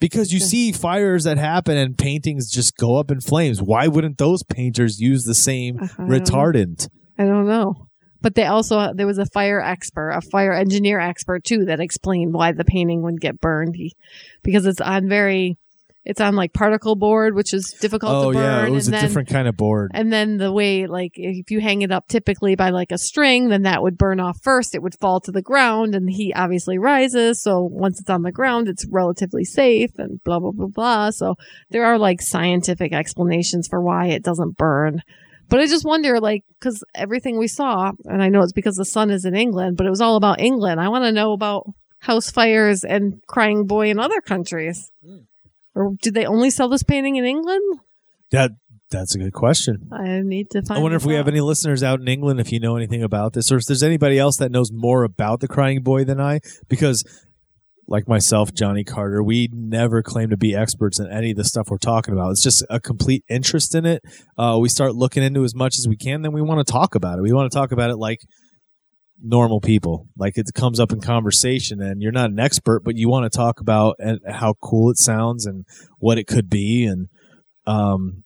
Because 0.00 0.32
you 0.32 0.40
see 0.40 0.72
fires 0.72 1.24
that 1.24 1.38
happen 1.38 1.76
and 1.76 1.96
paintings 1.96 2.50
just 2.50 2.76
go 2.76 2.96
up 2.96 3.10
in 3.10 3.20
flames. 3.20 3.62
Why 3.62 3.86
wouldn't 3.86 4.18
those 4.18 4.42
painters 4.42 5.00
use 5.00 5.24
the 5.24 5.34
same 5.34 5.78
uh-huh, 5.80 6.02
I 6.02 6.08
don't 6.08 6.08
retardant? 6.08 6.88
I 7.18 7.24
don't 7.24 7.46
know. 7.46 7.86
But 8.22 8.34
they 8.34 8.44
also 8.44 8.92
there 8.94 9.06
was 9.06 9.18
a 9.18 9.26
fire 9.26 9.60
expert, 9.60 10.10
a 10.10 10.20
fire 10.20 10.52
engineer 10.52 10.98
expert 11.00 11.44
too, 11.44 11.66
that 11.66 11.80
explained 11.80 12.34
why 12.34 12.52
the 12.52 12.64
painting 12.64 13.02
would 13.02 13.20
get 13.20 13.40
burned. 13.40 13.76
He, 13.76 13.94
because 14.42 14.66
it's 14.66 14.80
on 14.80 15.08
very, 15.08 15.56
it's 16.10 16.20
on 16.20 16.34
like 16.34 16.52
particle 16.52 16.96
board, 16.96 17.34
which 17.34 17.54
is 17.54 17.74
difficult 17.80 18.12
Oh 18.12 18.32
to 18.32 18.38
burn. 18.38 18.44
yeah, 18.44 18.66
it 18.66 18.70
was 18.70 18.88
and 18.88 18.96
a 18.96 18.98
then, 18.98 19.06
different 19.08 19.28
kind 19.28 19.48
of 19.48 19.56
board. 19.56 19.92
And 19.94 20.12
then 20.12 20.36
the 20.36 20.52
way, 20.52 20.86
like, 20.86 21.12
if 21.14 21.50
you 21.50 21.60
hang 21.60 21.82
it 21.82 21.92
up 21.92 22.08
typically 22.08 22.56
by 22.56 22.70
like 22.70 22.92
a 22.92 22.98
string, 22.98 23.48
then 23.48 23.62
that 23.62 23.82
would 23.82 23.96
burn 23.96 24.20
off 24.20 24.38
first. 24.42 24.74
It 24.74 24.82
would 24.82 24.98
fall 25.00 25.20
to 25.20 25.32
the 25.32 25.40
ground, 25.40 25.94
and 25.94 26.06
the 26.06 26.12
heat 26.12 26.34
obviously 26.34 26.76
rises. 26.78 27.42
So 27.42 27.62
once 27.62 28.00
it's 28.00 28.10
on 28.10 28.22
the 28.22 28.32
ground, 28.32 28.68
it's 28.68 28.86
relatively 28.90 29.44
safe, 29.44 29.90
and 29.98 30.22
blah 30.24 30.40
blah 30.40 30.52
blah 30.52 30.66
blah. 30.66 31.10
So 31.10 31.36
there 31.70 31.84
are 31.84 31.98
like 31.98 32.20
scientific 32.20 32.92
explanations 32.92 33.68
for 33.68 33.80
why 33.80 34.06
it 34.08 34.22
doesn't 34.22 34.56
burn. 34.56 35.02
But 35.48 35.60
I 35.60 35.66
just 35.66 35.84
wonder, 35.84 36.20
like, 36.20 36.44
because 36.58 36.84
everything 36.94 37.38
we 37.38 37.48
saw, 37.48 37.90
and 38.04 38.22
I 38.22 38.28
know 38.28 38.42
it's 38.42 38.52
because 38.52 38.76
the 38.76 38.84
sun 38.84 39.10
is 39.10 39.24
in 39.24 39.34
England, 39.34 39.76
but 39.76 39.86
it 39.86 39.90
was 39.90 40.00
all 40.00 40.16
about 40.16 40.40
England. 40.40 40.80
I 40.80 40.88
want 40.88 41.04
to 41.04 41.12
know 41.12 41.32
about 41.32 41.66
house 41.98 42.30
fires 42.30 42.84
and 42.84 43.20
crying 43.26 43.66
boy 43.66 43.90
in 43.90 43.98
other 43.98 44.20
countries. 44.20 44.90
Hmm. 45.04 45.18
Or 45.74 45.94
did 46.02 46.14
they 46.14 46.26
only 46.26 46.50
sell 46.50 46.68
this 46.68 46.82
painting 46.82 47.16
in 47.16 47.24
England? 47.24 47.80
That 48.30 48.52
that's 48.90 49.14
a 49.14 49.18
good 49.18 49.32
question. 49.32 49.88
I 49.92 50.20
need 50.22 50.50
to 50.50 50.62
find. 50.62 50.78
I 50.78 50.82
wonder 50.82 50.96
if 50.96 51.04
we 51.04 51.14
have 51.14 51.28
any 51.28 51.40
listeners 51.40 51.82
out 51.82 52.00
in 52.00 52.08
England 52.08 52.40
if 52.40 52.50
you 52.50 52.58
know 52.58 52.76
anything 52.76 53.02
about 53.02 53.34
this, 53.34 53.52
or 53.52 53.56
if 53.56 53.66
there's 53.66 53.82
anybody 53.82 54.18
else 54.18 54.36
that 54.38 54.50
knows 54.50 54.70
more 54.72 55.04
about 55.04 55.40
the 55.40 55.48
crying 55.48 55.82
boy 55.82 56.04
than 56.04 56.20
I. 56.20 56.40
Because, 56.68 57.04
like 57.86 58.08
myself, 58.08 58.52
Johnny 58.52 58.82
Carter, 58.82 59.22
we 59.22 59.48
never 59.52 60.02
claim 60.02 60.30
to 60.30 60.36
be 60.36 60.56
experts 60.56 60.98
in 60.98 61.08
any 61.08 61.30
of 61.30 61.36
the 61.36 61.44
stuff 61.44 61.68
we're 61.70 61.78
talking 61.78 62.14
about. 62.14 62.32
It's 62.32 62.42
just 62.42 62.64
a 62.68 62.80
complete 62.80 63.24
interest 63.28 63.76
in 63.76 63.86
it. 63.86 64.02
Uh, 64.36 64.58
we 64.60 64.68
start 64.68 64.96
looking 64.96 65.22
into 65.22 65.44
as 65.44 65.54
much 65.54 65.78
as 65.78 65.86
we 65.88 65.96
can, 65.96 66.22
then 66.22 66.32
we 66.32 66.42
want 66.42 66.66
to 66.66 66.72
talk 66.72 66.96
about 66.96 67.18
it. 67.18 67.22
We 67.22 67.32
want 67.32 67.50
to 67.50 67.56
talk 67.56 67.70
about 67.70 67.90
it 67.90 67.96
like 67.96 68.20
normal 69.22 69.60
people, 69.60 70.06
like 70.16 70.36
it 70.38 70.46
comes 70.54 70.80
up 70.80 70.92
in 70.92 71.00
conversation, 71.00 71.80
and 71.80 72.00
you're 72.00 72.12
not 72.12 72.30
an 72.30 72.38
expert, 72.38 72.82
but 72.84 72.96
you 72.96 73.08
want 73.08 73.30
to 73.30 73.36
talk 73.36 73.60
about 73.60 73.96
how 74.28 74.54
cool 74.62 74.90
it 74.90 74.96
sounds 74.98 75.46
and 75.46 75.64
what 75.98 76.18
it 76.18 76.26
could 76.26 76.48
be, 76.48 76.84
and 76.84 77.08
um, 77.66 78.24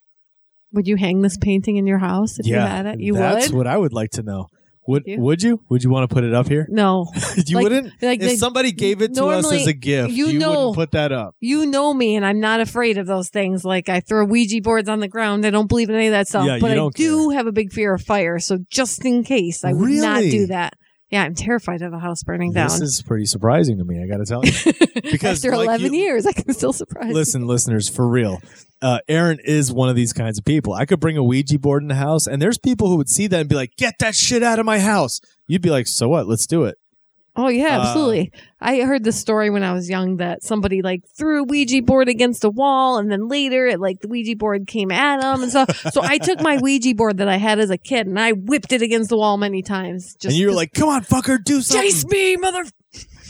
Would 0.73 0.87
you 0.87 0.97
hang 0.97 1.23
this 1.23 1.37
painting 1.37 1.77
in 1.77 1.87
your 1.87 1.99
house 1.99 2.39
if 2.39 2.47
yeah, 2.47 2.55
you 2.55 2.61
had 2.61 2.87
it? 2.87 3.01
You 3.01 3.15
that's 3.15 3.49
would? 3.49 3.57
what 3.57 3.67
I 3.67 3.77
would 3.77 3.93
like 3.93 4.11
to 4.13 4.23
know. 4.23 4.47
Would 4.87 5.05
You? 5.07 5.19
would 5.19 5.43
you? 5.43 5.61
Would 5.71 5.83
you 5.83 5.89
want 5.89 6.09
to 6.11 6.15
put 6.15 6.25
it 6.25 6.35
up 6.35 6.47
here? 6.47 6.67
No. 6.69 7.07
you 7.47 7.57
Like- 7.57 7.63
wouldn't. 7.63 7.87
Like 8.03 8.21
if 8.21 8.29
they- 8.29 8.37
somebody 8.37 8.71
gave 8.71 9.01
it 9.01 9.15
to 9.15 9.25
us 9.29 9.51
as 9.51 9.67
a 9.67 9.73
gift, 9.73 10.11
you 10.11 10.27
you, 10.27 10.39
know- 10.39 10.51
wouldn't 10.51 10.75
put 10.77 10.91
that 10.93 11.11
up. 11.11 11.35
you 11.41 11.65
know 11.65 11.95
me, 11.95 12.17
and 12.17 12.25
I'm 12.27 12.39
not 12.39 12.61
afraid 12.61 12.99
of 12.99 13.07
those 13.07 13.31
things. 13.31 13.65
Like 13.65 13.89
I 13.89 14.01
throw 14.01 14.27
Ouija 14.27 14.61
boards 14.63 14.91
on 14.91 15.01
the 15.01 15.09
ground. 15.09 15.47
I 15.47 15.51
don't 15.51 15.69
believe 15.69 15.89
in 15.89 15.97
any 15.97 16.09
of 16.09 16.13
that 16.13 16.29
stuff. 16.29 16.47
Yeah, 16.47 16.59
but 16.61 16.77
you 16.77 16.87
I 16.87 16.91
do 16.95 17.31
have 17.31 17.47
a 17.47 17.53
big 17.53 17.73
fear 17.73 17.95
of 17.95 18.03
fire. 18.03 18.39
So 18.39 18.59
just 18.71 19.03
in 19.07 19.25
case, 19.25 19.65
I 19.65 19.73
would 19.73 19.91
not 19.91 20.21
do 20.21 20.49
that. 20.49 20.75
Yeah, 21.11 21.23
I'm 21.23 21.35
terrified 21.35 21.83
of 21.83 21.93
a 21.93 21.99
house 21.99 22.23
burning 22.23 22.53
down. 22.53 22.69
This 22.69 22.81
is 22.81 23.03
pretty 23.03 23.27
surprising 23.27 23.79
to 23.79 23.85
me. 23.85 24.03
I 24.03 24.07
got 24.09 24.19
to 24.19 24.25
tell 24.25 24.45
you. 24.45 24.53
because, 25.13 25.45
After 25.45 25.57
like 25.57 25.67
11 25.67 25.95
you- 25.95 26.01
years, 26.01 26.27
I 26.27 26.33
can 26.33 26.53
still 26.55 26.73
surprise. 26.73 27.09
you. 27.09 27.15
Listen, 27.15 27.47
listeners, 27.47 27.89
for 27.89 28.09
real. 28.09 28.41
Uh, 28.83 28.99
Aaron 29.09 29.39
is 29.45 29.73
one 29.73 29.89
of 29.89 29.97
these 29.97 30.13
kinds 30.13 30.39
of 30.39 30.45
people. 30.45 30.73
I 30.73 30.87
could 30.87 31.01
bring 31.01 31.17
a 31.17 31.23
Ouija 31.23 31.59
board 31.59 31.83
in 31.83 31.89
the 31.89 31.95
house, 31.95 32.27
and 32.27 32.41
there's 32.43 32.59
people 32.59 32.89
who 32.89 32.97
would 32.97 33.09
see 33.09 33.27
that 33.29 33.39
and 33.41 33.49
be 33.49 33.55
like, 33.55 33.71
"Get 33.79 33.95
that 34.01 34.15
shit 34.15 34.43
out 34.43 34.59
of 34.59 34.67
my 34.67 34.79
house." 34.79 35.21
You'd 35.47 35.63
be 35.63 35.71
like, 35.71 35.87
"So 35.87 36.09
what? 36.09 36.27
Let's 36.27 36.47
do 36.47 36.65
it." 36.65 36.77
Oh 37.37 37.49
yeah, 37.49 37.79
Uh, 37.79 37.83
absolutely. 37.83 38.33
I 38.61 38.81
heard 38.83 39.03
this 39.03 39.19
story 39.19 39.51
when 39.51 39.65
I 39.65 39.73
was 39.73 39.91
young 39.91 40.19
that 40.19 40.45
somebody 40.45 40.83
like 40.83 41.03
threw 41.19 41.41
a 41.41 41.45
Ouija 41.45 41.83
board 41.83 42.09
against 42.09 42.45
a 42.45 42.51
wall, 42.51 42.99
and 42.99 43.11
then 43.11 43.29
later 43.29 43.67
it 43.67 43.81
like 43.81 44.01
the 44.01 44.09
Ouija 44.09 44.37
board 44.37 44.67
came 44.69 44.93
at 44.93 45.21
him 45.23 45.43
and 45.43 45.51
stuff. 45.51 45.77
so 45.93 46.01
I 46.03 46.19
took 46.19 46.41
my 46.41 46.59
Ouija 46.59 46.95
board 46.95 47.19
that 47.19 47.29
I 47.29 47.37
had 47.37 47.59
as 47.59 47.71
a 47.71 47.79
kid 47.79 48.07
and 48.07 48.21
I 48.21 48.33
whipped 48.33 48.73
it 48.73 48.83
against 48.83 49.11
the 49.11 49.17
wall 49.17 49.37
many 49.37 49.63
times. 49.63 50.15
Just 50.15 50.27
and 50.27 50.35
you 50.37 50.47
were 50.47 50.53
like, 50.53 50.73
"Come 50.75 50.89
on, 50.89 51.03
fucker, 51.03 51.43
do 51.43 51.61
something." 51.61 51.91
chase 51.91 52.07
me, 52.07 52.37
mother. 52.37 52.65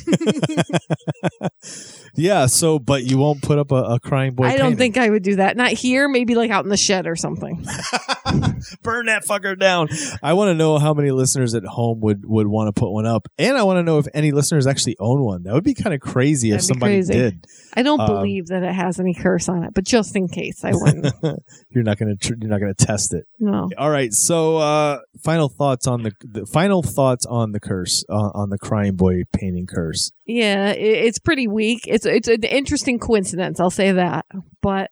Yeah. 2.16 2.46
So, 2.46 2.79
but 2.79 3.05
you 3.05 3.18
won't 3.18 3.42
put 3.42 3.59
up 3.59 3.72
a, 3.72 3.77
a 3.94 4.00
crying 4.00 4.35
boy. 4.35 4.44
I 4.44 4.57
don't 4.57 4.70
painting. 4.77 4.79
think 4.79 4.96
I 4.98 5.11
would 5.11 5.22
do 5.22 5.37
that. 5.37 5.57
Not 5.57 5.70
here. 5.72 6.09
Maybe 6.09 6.35
like 6.35 6.50
out 6.50 6.64
in 6.64 6.70
the 6.70 6.77
shed 6.77 7.07
or 7.07 7.16
something. 7.16 7.64
burn 8.83 9.07
that 9.07 9.24
fucker 9.29 9.59
down. 9.59 9.88
I 10.22 10.33
want 10.35 10.48
to 10.50 10.55
know 10.55 10.79
how 10.79 10.94
many 10.94 11.11
listeners 11.11 11.55
at 11.55 11.64
home 11.64 12.00
would 12.00 12.24
would 12.24 12.46
want 12.46 12.74
to 12.74 12.79
put 12.79 12.90
one 12.90 13.07
up, 13.07 13.29
and 13.38 13.57
I 13.57 13.62
want 13.62 13.79
to 13.79 13.83
know 13.83 13.98
if 13.98 14.07
any 14.14 14.31
listeners 14.33 14.66
actually 14.66 14.96
own 14.98 15.22
one. 15.24 15.42
That 15.44 15.55
would 15.55 15.64
be 15.64 15.74
kind 15.74 15.94
of 15.94 16.00
crazy 16.00 16.50
if 16.50 16.57
That'd 16.57 16.68
be 16.68 16.72
somebody 16.74 16.94
crazy. 16.96 17.12
did. 17.12 17.44
I 17.74 17.83
don't 17.83 18.00
Um, 18.00 18.07
believe 18.07 18.46
that 18.46 18.62
it 18.62 18.72
has 18.74 19.00
any 19.00 19.14
curse 19.14 19.48
on 19.48 19.64
it, 19.64 19.74
but 19.74 19.85
just 19.85 20.14
in 20.16 20.29
case, 20.29 20.64
I 20.64 20.72
wouldn't. 20.72 21.12
you're 21.70 21.85
not 21.85 21.98
gonna 21.98 22.16
tr- 22.16 22.35
you're 22.40 22.50
not 22.50 22.61
gonna 22.61 22.74
test 22.74 23.14
it. 23.14 23.24
no. 23.38 23.68
All 23.79 23.90
right. 23.90 24.12
So, 24.12 24.57
uh, 24.59 24.98
final 25.22 25.48
thoughts 25.48 25.87
on 25.87 26.03
the, 26.03 26.12
the 26.20 26.46
final 26.46 26.83
thoughts 26.83 27.27
on 27.27 27.53
the 27.53 27.61
curse 27.61 28.05
uh, 28.09 28.31
on 28.35 28.50
the 28.50 28.59
crying 28.59 28.96
boy 28.96 29.22
painting 29.33 29.66
curse. 29.66 30.12
Yeah, 30.27 30.70
it, 30.70 30.81
it's 31.07 31.18
pretty 31.18 31.46
weak. 31.48 31.81
It's 31.87 32.03
it's 32.04 32.28
an 32.28 32.42
interesting 32.44 32.98
coincidence. 32.98 33.60
I'll 33.60 33.70
say 33.70 33.92
that, 33.92 34.26
but 34.62 34.90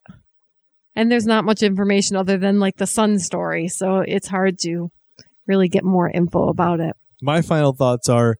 and 0.94 1.11
there's 1.11 1.27
not 1.27 1.44
much 1.44 1.62
information 1.62 2.16
other 2.16 2.37
than 2.38 2.59
like 2.61 2.77
the 2.77 2.87
sun 2.87 3.18
story, 3.18 3.68
so 3.68 3.98
it's 3.98 4.29
hard 4.29 4.59
to 4.61 4.90
really 5.46 5.68
get 5.68 5.85
more 5.85 6.09
info 6.11 6.48
about 6.48 6.81
it. 6.81 6.94
My 7.20 7.40
final 7.42 7.72
thoughts 7.72 8.09
are 8.09 8.37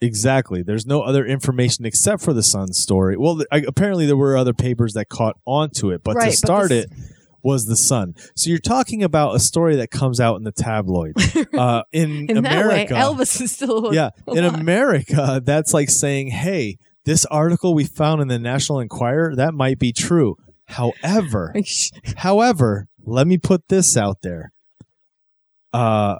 exactly. 0.00 0.62
There's 0.62 0.86
no 0.86 1.02
other 1.02 1.24
information 1.26 1.84
except 1.84 2.22
for 2.22 2.32
the 2.32 2.42
Sun 2.42 2.72
story. 2.72 3.16
Well, 3.16 3.42
I, 3.50 3.58
apparently 3.66 4.06
there 4.06 4.16
were 4.16 4.36
other 4.36 4.54
papers 4.54 4.92
that 4.94 5.08
caught 5.08 5.36
onto 5.44 5.90
it, 5.90 6.02
but 6.04 6.14
Right, 6.16 6.24
to 6.24 6.28
but 6.30 6.34
start 6.36 6.68
this- 6.68 6.84
it 6.84 6.90
was 7.42 7.66
the 7.66 7.76
Sun. 7.76 8.14
So 8.36 8.50
you're 8.50 8.58
talking 8.60 9.02
about 9.02 9.34
a 9.34 9.40
story 9.40 9.76
that 9.76 9.90
comes 9.90 10.20
out 10.20 10.36
in 10.36 10.44
the 10.44 10.52
tabloid 10.52 11.14
uh, 11.54 11.82
in, 11.92 12.26
In 12.30 12.36
America. 12.36 12.94
way, 12.94 13.00
Elvis 13.00 13.40
is 13.40 13.52
still 13.52 13.92
yeah, 13.94 14.10
in. 14.28 14.44
America, 14.44 15.40
that's 15.44 15.72
like 15.74 15.90
saying, 15.90 16.28
"Hey, 16.28 16.78
this 17.08 17.24
article 17.26 17.74
we 17.74 17.84
found 17.84 18.22
in 18.22 18.28
the 18.28 18.38
National 18.38 18.80
Enquirer 18.80 19.34
that 19.34 19.54
might 19.54 19.78
be 19.78 19.92
true." 19.92 20.36
However, 20.66 21.54
However, 22.18 22.88
let 23.02 23.26
me 23.26 23.38
put 23.38 23.68
this 23.68 23.96
out 23.96 24.18
there. 24.22 24.52
Uh, 25.72 26.16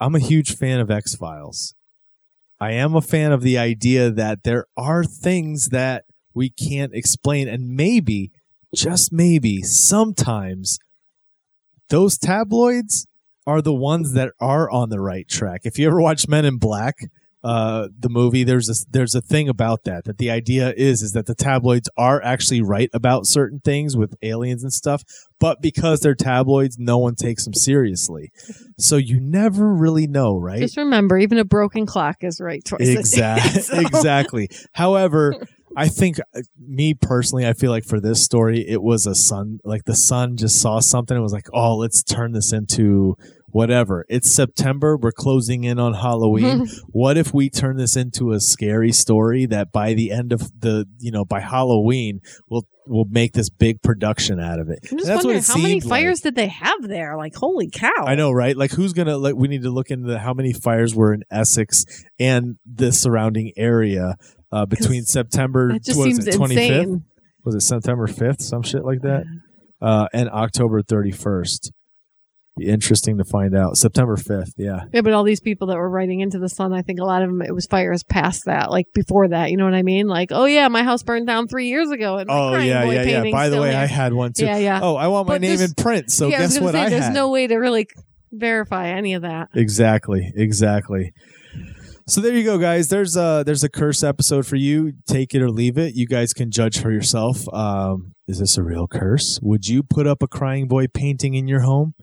I'm 0.00 0.14
a 0.14 0.20
huge 0.20 0.56
fan 0.56 0.80
of 0.80 0.90
X 0.90 1.14
Files. 1.14 1.74
I 2.60 2.72
am 2.72 2.94
a 2.94 3.00
fan 3.00 3.32
of 3.32 3.42
the 3.42 3.58
idea 3.58 4.10
that 4.10 4.42
there 4.42 4.66
are 4.76 5.04
things 5.04 5.68
that 5.68 6.04
we 6.34 6.50
can't 6.50 6.92
explain, 6.94 7.48
and 7.48 7.76
maybe, 7.76 8.32
just 8.74 9.12
maybe, 9.12 9.62
sometimes 9.62 10.78
those 11.88 12.18
tabloids 12.18 13.06
are 13.46 13.60
the 13.60 13.74
ones 13.74 14.14
that 14.14 14.32
are 14.40 14.70
on 14.70 14.88
the 14.88 15.00
right 15.00 15.28
track. 15.28 15.60
If 15.64 15.78
you 15.78 15.86
ever 15.86 16.00
watch 16.00 16.26
Men 16.26 16.44
in 16.44 16.58
Black, 16.58 16.96
uh, 17.44 17.88
the 17.98 18.08
movie, 18.08 18.42
there's 18.42 18.70
a 18.70 18.74
there's 18.90 19.14
a 19.14 19.20
thing 19.20 19.50
about 19.50 19.84
that 19.84 20.04
that 20.04 20.16
the 20.16 20.30
idea 20.30 20.72
is 20.76 21.02
is 21.02 21.12
that 21.12 21.26
the 21.26 21.34
tabloids 21.34 21.90
are 21.96 22.22
actually 22.22 22.62
right 22.62 22.88
about 22.94 23.26
certain 23.26 23.60
things 23.60 23.96
with 23.96 24.14
aliens 24.22 24.62
and 24.62 24.72
stuff, 24.72 25.02
but 25.38 25.60
because 25.60 26.00
they're 26.00 26.14
tabloids, 26.14 26.78
no 26.78 26.96
one 26.96 27.14
takes 27.14 27.44
them 27.44 27.52
seriously. 27.52 28.32
So 28.78 28.96
you 28.96 29.20
never 29.20 29.74
really 29.74 30.06
know, 30.06 30.38
right? 30.38 30.60
Just 30.60 30.78
remember, 30.78 31.18
even 31.18 31.36
a 31.36 31.44
broken 31.44 31.84
clock 31.84 32.24
is 32.24 32.40
right 32.40 32.64
twice 32.64 32.80
a 32.80 32.94
day, 32.94 32.98
Exactly. 32.98 33.60
so- 33.62 33.78
Exactly. 33.78 34.48
However, 34.72 35.34
I 35.76 35.88
think 35.88 36.20
uh, 36.20 36.40
me 36.58 36.94
personally, 36.94 37.46
I 37.46 37.52
feel 37.52 37.70
like 37.72 37.84
for 37.84 38.00
this 38.00 38.22
story, 38.22 38.64
it 38.66 38.80
was 38.80 39.06
a 39.06 39.14
sun 39.14 39.58
Like 39.64 39.84
the 39.84 39.96
sun 39.96 40.36
just 40.36 40.60
saw 40.62 40.78
something 40.80 41.14
and 41.16 41.22
was 41.22 41.32
like, 41.32 41.48
"Oh, 41.52 41.76
let's 41.76 42.02
turn 42.02 42.32
this 42.32 42.52
into 42.52 43.16
whatever." 43.54 44.04
It's 44.08 44.34
September. 44.34 44.96
We're 44.96 45.12
closing 45.12 45.64
in 45.64 45.78
on 45.78 45.94
Halloween. 45.94 46.66
what 46.88 47.16
if 47.16 47.32
we 47.32 47.48
turn 47.48 47.76
this 47.76 47.96
into 47.96 48.32
a 48.32 48.40
scary 48.40 48.92
story 48.92 49.46
that 49.46 49.72
by 49.72 49.94
the 49.94 50.10
end 50.10 50.32
of 50.32 50.50
the, 50.58 50.86
you 50.98 51.10
know, 51.10 51.24
by 51.24 51.40
Halloween, 51.40 52.20
we'll 52.50 52.66
we'll 52.86 53.06
make 53.08 53.32
this 53.32 53.50
big 53.50 53.80
production 53.82 54.40
out 54.40 54.60
of 54.60 54.68
it. 54.68 54.80
I'm 54.90 54.98
just 54.98 55.06
That's 55.06 55.24
what 55.24 55.34
wondering 55.34 55.44
how 55.44 55.56
many 55.56 55.80
seemed 55.80 55.84
like. 55.84 56.00
fires 56.00 56.20
did 56.20 56.34
they 56.34 56.48
have 56.48 56.82
there? 56.82 57.16
Like, 57.16 57.34
holy 57.34 57.70
cow! 57.70 57.90
I 58.04 58.14
know, 58.14 58.30
right? 58.30 58.56
Like, 58.56 58.72
who's 58.72 58.92
gonna 58.92 59.16
like? 59.16 59.34
We 59.36 59.48
need 59.48 59.62
to 59.62 59.70
look 59.70 59.90
into 59.90 60.18
how 60.18 60.34
many 60.34 60.52
fires 60.52 60.94
were 60.94 61.14
in 61.14 61.22
Essex 61.30 61.84
and 62.18 62.56
the 62.66 62.92
surrounding 62.92 63.52
area 63.56 64.16
uh, 64.52 64.66
between 64.66 65.04
September. 65.04 65.72
That 65.72 65.84
just 65.84 66.02
seems 66.02 66.26
it, 66.26 66.34
25th? 66.34 66.50
insane. 66.50 67.04
Was 67.44 67.54
it 67.54 67.60
September 67.60 68.06
fifth? 68.06 68.42
Some 68.42 68.62
shit 68.62 68.84
like 68.84 69.02
that. 69.02 69.24
Uh, 69.80 70.06
and 70.12 70.28
October 70.30 70.82
thirty 70.82 71.10
first. 71.12 71.72
Be 72.56 72.68
interesting 72.68 73.18
to 73.18 73.24
find 73.24 73.56
out. 73.56 73.76
September 73.76 74.16
fifth. 74.16 74.52
Yeah. 74.56 74.84
Yeah, 74.92 75.00
but 75.00 75.12
all 75.12 75.24
these 75.24 75.40
people 75.40 75.66
that 75.68 75.76
were 75.76 75.90
writing 75.90 76.20
into 76.20 76.38
the 76.38 76.48
sun, 76.48 76.72
I 76.72 76.82
think 76.82 77.00
a 77.00 77.04
lot 77.04 77.22
of 77.22 77.28
them 77.28 77.42
it 77.42 77.52
was 77.52 77.66
fires 77.66 78.04
past 78.04 78.44
that, 78.46 78.70
like 78.70 78.86
before 78.94 79.26
that. 79.28 79.50
You 79.50 79.56
know 79.56 79.64
what 79.64 79.74
I 79.74 79.82
mean? 79.82 80.06
Like, 80.06 80.28
oh 80.30 80.44
yeah, 80.44 80.68
my 80.68 80.84
house 80.84 81.02
burned 81.02 81.26
down 81.26 81.48
three 81.48 81.66
years 81.68 81.90
ago. 81.90 82.18
And 82.18 82.30
Oh 82.30 82.56
yeah, 82.58 82.84
boy 82.84 82.94
yeah, 82.94 83.22
yeah. 83.22 83.30
By 83.32 83.48
the 83.48 83.60
way, 83.60 83.70
here. 83.70 83.80
I 83.80 83.86
had 83.86 84.12
one 84.12 84.32
too. 84.32 84.44
yeah, 84.46 84.58
yeah. 84.58 84.80
Oh, 84.82 84.94
I 84.94 85.08
want 85.08 85.26
my 85.26 85.34
But 85.34 85.40
name 85.40 85.60
in 85.60 85.74
print. 85.74 86.12
So 86.12 86.28
yeah, 86.28 86.38
guess 86.38 86.54
gonna 86.54 86.64
what 86.66 86.74
say, 86.74 86.82
I 86.82 86.90
there's 86.90 87.04
had? 87.06 87.14
no 87.14 87.28
way 87.30 87.48
to 87.48 87.56
really 87.56 87.88
verify 88.30 88.88
any 88.90 89.14
of 89.14 89.22
that. 89.22 89.48
Exactly, 89.54 90.32
exactly. 90.36 91.12
So 92.06 92.20
there 92.20 92.34
you 92.34 92.44
go, 92.44 92.58
guys. 92.58 92.88
There's 92.88 93.16
a 93.16 93.42
there's 93.46 93.64
a 93.64 93.68
curse 93.68 94.04
episode 94.04 94.46
for 94.46 94.56
you. 94.56 94.92
Take 95.08 95.34
it 95.34 95.40
or 95.42 95.50
leave 95.50 95.78
it. 95.78 95.94
You 95.96 96.06
guys 96.06 96.32
can 96.34 96.50
judge 96.50 96.78
for 96.80 96.92
yourself. 96.92 97.48
Um, 97.52 98.12
is 98.28 98.38
this 98.38 98.56
a 98.58 98.62
real 98.62 98.86
curse? 98.86 99.40
Would 99.42 99.66
you 99.68 99.82
put 99.82 100.06
up 100.06 100.22
a 100.22 100.28
crying 100.28 100.68
boy 100.68 100.86
painting 100.86 101.34
in 101.34 101.48
your 101.48 101.60
home? 101.62 101.94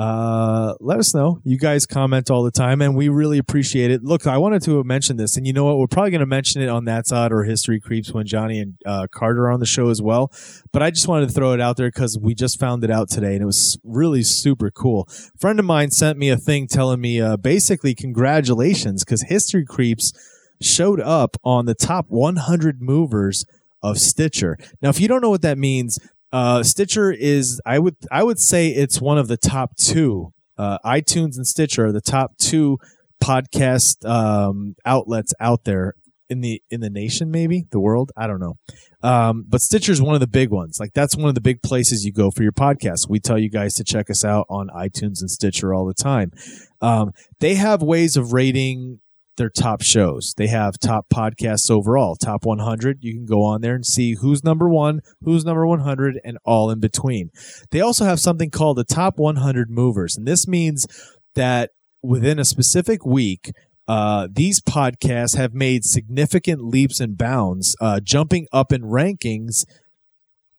Uh, 0.00 0.74
let 0.80 0.98
us 0.98 1.14
know. 1.14 1.40
You 1.44 1.58
guys 1.58 1.84
comment 1.84 2.30
all 2.30 2.42
the 2.42 2.50
time, 2.50 2.80
and 2.80 2.96
we 2.96 3.10
really 3.10 3.36
appreciate 3.36 3.90
it. 3.90 4.02
Look, 4.02 4.26
I 4.26 4.38
wanted 4.38 4.62
to 4.62 4.82
mention 4.82 5.18
this, 5.18 5.36
and 5.36 5.46
you 5.46 5.52
know 5.52 5.64
what? 5.64 5.76
We're 5.76 5.88
probably 5.88 6.10
going 6.10 6.20
to 6.20 6.26
mention 6.26 6.62
it 6.62 6.70
on 6.70 6.86
that 6.86 7.06
side 7.06 7.32
or 7.32 7.44
History 7.44 7.80
Creeps 7.80 8.12
when 8.12 8.26
Johnny 8.26 8.60
and 8.60 8.74
uh, 8.86 9.08
Carter 9.12 9.44
are 9.44 9.50
on 9.50 9.60
the 9.60 9.66
show 9.66 9.90
as 9.90 10.00
well. 10.00 10.32
But 10.72 10.82
I 10.82 10.90
just 10.90 11.06
wanted 11.06 11.28
to 11.28 11.34
throw 11.34 11.52
it 11.52 11.60
out 11.60 11.76
there 11.76 11.88
because 11.88 12.18
we 12.18 12.34
just 12.34 12.58
found 12.58 12.82
it 12.82 12.90
out 12.90 13.10
today, 13.10 13.34
and 13.34 13.42
it 13.42 13.46
was 13.46 13.78
really 13.84 14.22
super 14.22 14.70
cool 14.70 15.06
friend 15.38 15.58
of 15.58 15.64
mine 15.64 15.90
sent 15.90 16.18
me 16.18 16.30
a 16.30 16.36
thing 16.36 16.66
telling 16.66 17.00
me 17.00 17.20
uh, 17.20 17.36
basically 17.36 17.94
congratulations 17.94 19.04
because 19.04 19.22
history 19.22 19.64
creeps 19.64 20.12
showed 20.60 21.00
up 21.00 21.36
on 21.44 21.66
the 21.66 21.74
top 21.74 22.06
100 22.08 22.80
movers 22.80 23.44
of 23.82 23.98
stitcher 23.98 24.56
now 24.82 24.88
if 24.88 25.00
you 25.00 25.08
don't 25.08 25.22
know 25.22 25.30
what 25.30 25.42
that 25.42 25.58
means 25.58 25.98
uh, 26.32 26.62
stitcher 26.62 27.10
is 27.10 27.60
i 27.66 27.78
would 27.78 27.96
i 28.10 28.22
would 28.22 28.38
say 28.38 28.68
it's 28.68 29.00
one 29.00 29.18
of 29.18 29.28
the 29.28 29.36
top 29.36 29.76
two 29.76 30.32
uh, 30.58 30.78
itunes 30.84 31.36
and 31.36 31.46
stitcher 31.46 31.86
are 31.86 31.92
the 31.92 32.00
top 32.00 32.36
two 32.38 32.78
podcast 33.22 34.08
um, 34.08 34.74
outlets 34.84 35.34
out 35.40 35.64
there 35.64 35.94
in 36.28 36.40
the 36.40 36.62
in 36.70 36.80
the 36.80 36.90
nation 36.90 37.30
maybe 37.30 37.66
the 37.70 37.80
world 37.80 38.10
i 38.16 38.26
don't 38.26 38.40
know 38.40 38.56
um, 39.02 39.44
but 39.48 39.60
Stitcher 39.60 39.92
is 39.92 40.02
one 40.02 40.14
of 40.14 40.20
the 40.20 40.26
big 40.26 40.50
ones. 40.50 40.78
Like 40.78 40.92
that's 40.92 41.16
one 41.16 41.28
of 41.28 41.34
the 41.34 41.40
big 41.40 41.62
places 41.62 42.04
you 42.04 42.12
go 42.12 42.30
for 42.30 42.42
your 42.42 42.52
podcast. 42.52 43.08
We 43.08 43.18
tell 43.18 43.38
you 43.38 43.48
guys 43.48 43.74
to 43.74 43.84
check 43.84 44.10
us 44.10 44.24
out 44.24 44.46
on 44.50 44.68
iTunes 44.68 45.20
and 45.20 45.30
Stitcher 45.30 45.72
all 45.72 45.86
the 45.86 45.94
time. 45.94 46.32
Um, 46.80 47.12
they 47.40 47.54
have 47.54 47.82
ways 47.82 48.16
of 48.16 48.32
rating 48.32 49.00
their 49.40 49.50
top 49.50 49.82
shows. 49.82 50.34
They 50.36 50.46
have 50.48 50.78
top 50.78 51.06
podcasts 51.12 51.70
overall, 51.70 52.14
top 52.14 52.44
100. 52.44 52.98
You 53.00 53.14
can 53.14 53.26
go 53.26 53.42
on 53.42 53.62
there 53.62 53.74
and 53.74 53.84
see 53.84 54.14
who's 54.20 54.44
number 54.44 54.68
one, 54.68 55.00
who's 55.22 55.44
number 55.44 55.66
100, 55.66 56.20
and 56.22 56.38
all 56.44 56.70
in 56.70 56.78
between. 56.78 57.30
They 57.70 57.80
also 57.80 58.04
have 58.04 58.20
something 58.20 58.50
called 58.50 58.76
the 58.76 58.84
top 58.84 59.18
100 59.18 59.70
movers, 59.70 60.16
and 60.16 60.28
this 60.28 60.46
means 60.46 60.86
that 61.34 61.70
within 62.02 62.38
a 62.38 62.44
specific 62.44 63.04
week, 63.04 63.50
uh, 63.88 64.28
these 64.30 64.60
podcasts 64.60 65.36
have 65.36 65.54
made 65.54 65.84
significant 65.84 66.62
leaps 66.62 67.00
and 67.00 67.18
bounds, 67.18 67.74
uh, 67.80 67.98
jumping 67.98 68.46
up 68.52 68.72
in 68.72 68.82
rankings 68.82 69.64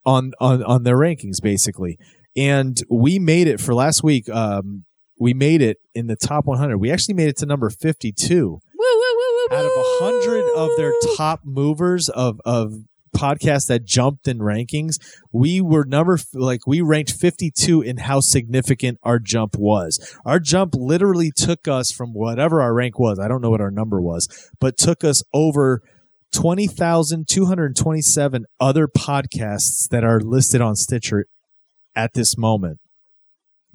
on 0.06 0.34
on 0.39 0.63
on 0.63 0.84
their 0.84 0.98
rankings, 0.98 1.41
basically. 1.41 1.98
And 2.36 2.82
we 2.89 3.20
made 3.20 3.48
it 3.48 3.60
for 3.60 3.74
last 3.74 4.04
week. 4.04 4.28
Um, 4.30 4.86
we 5.22 5.36
made 5.36 5.62
it 5.62 5.78
in 5.94 6.08
the 6.08 6.15
top 6.15 6.46
100. 6.46 6.78
We 6.80 6.91
actually 6.91 7.13
made 7.13 7.30
it 7.30 7.38
to 7.38 7.46
number 7.46 7.70
52 7.70 8.60
out 9.51 9.65
of 9.65 9.71
a 9.75 9.83
hundred 10.01 10.49
of 10.55 10.69
their 10.77 10.93
top 11.17 11.41
movers 11.43 12.07
of 12.09 12.39
of 12.45 12.73
podcasts 13.15 13.67
that 13.67 13.85
jumped 13.85 14.27
in 14.27 14.39
rankings. 14.39 14.95
We 15.31 15.61
were 15.61 15.85
number 15.85 16.17
like 16.33 16.65
we 16.65 16.81
ranked 16.81 17.11
52 17.11 17.81
in 17.81 17.97
how 17.97 18.21
significant 18.21 18.97
our 19.03 19.19
jump 19.19 19.55
was. 19.57 20.17
Our 20.25 20.39
jump 20.39 20.73
literally 20.75 21.31
took 21.35 21.67
us 21.67 21.91
from 21.91 22.13
whatever 22.13 22.61
our 22.61 22.73
rank 22.73 22.97
was. 22.97 23.19
I 23.19 23.27
don't 23.27 23.41
know 23.41 23.49
what 23.49 23.59
our 23.61 23.71
number 23.71 24.01
was, 24.01 24.27
but 24.59 24.77
took 24.77 25.03
us 25.03 25.21
over 25.33 25.81
20,227 26.31 28.45
other 28.59 28.87
podcasts 28.87 29.87
that 29.89 30.03
are 30.03 30.21
listed 30.21 30.61
on 30.61 30.75
Stitcher 30.75 31.25
at 31.95 32.13
this 32.13 32.37
moment. 32.37 32.81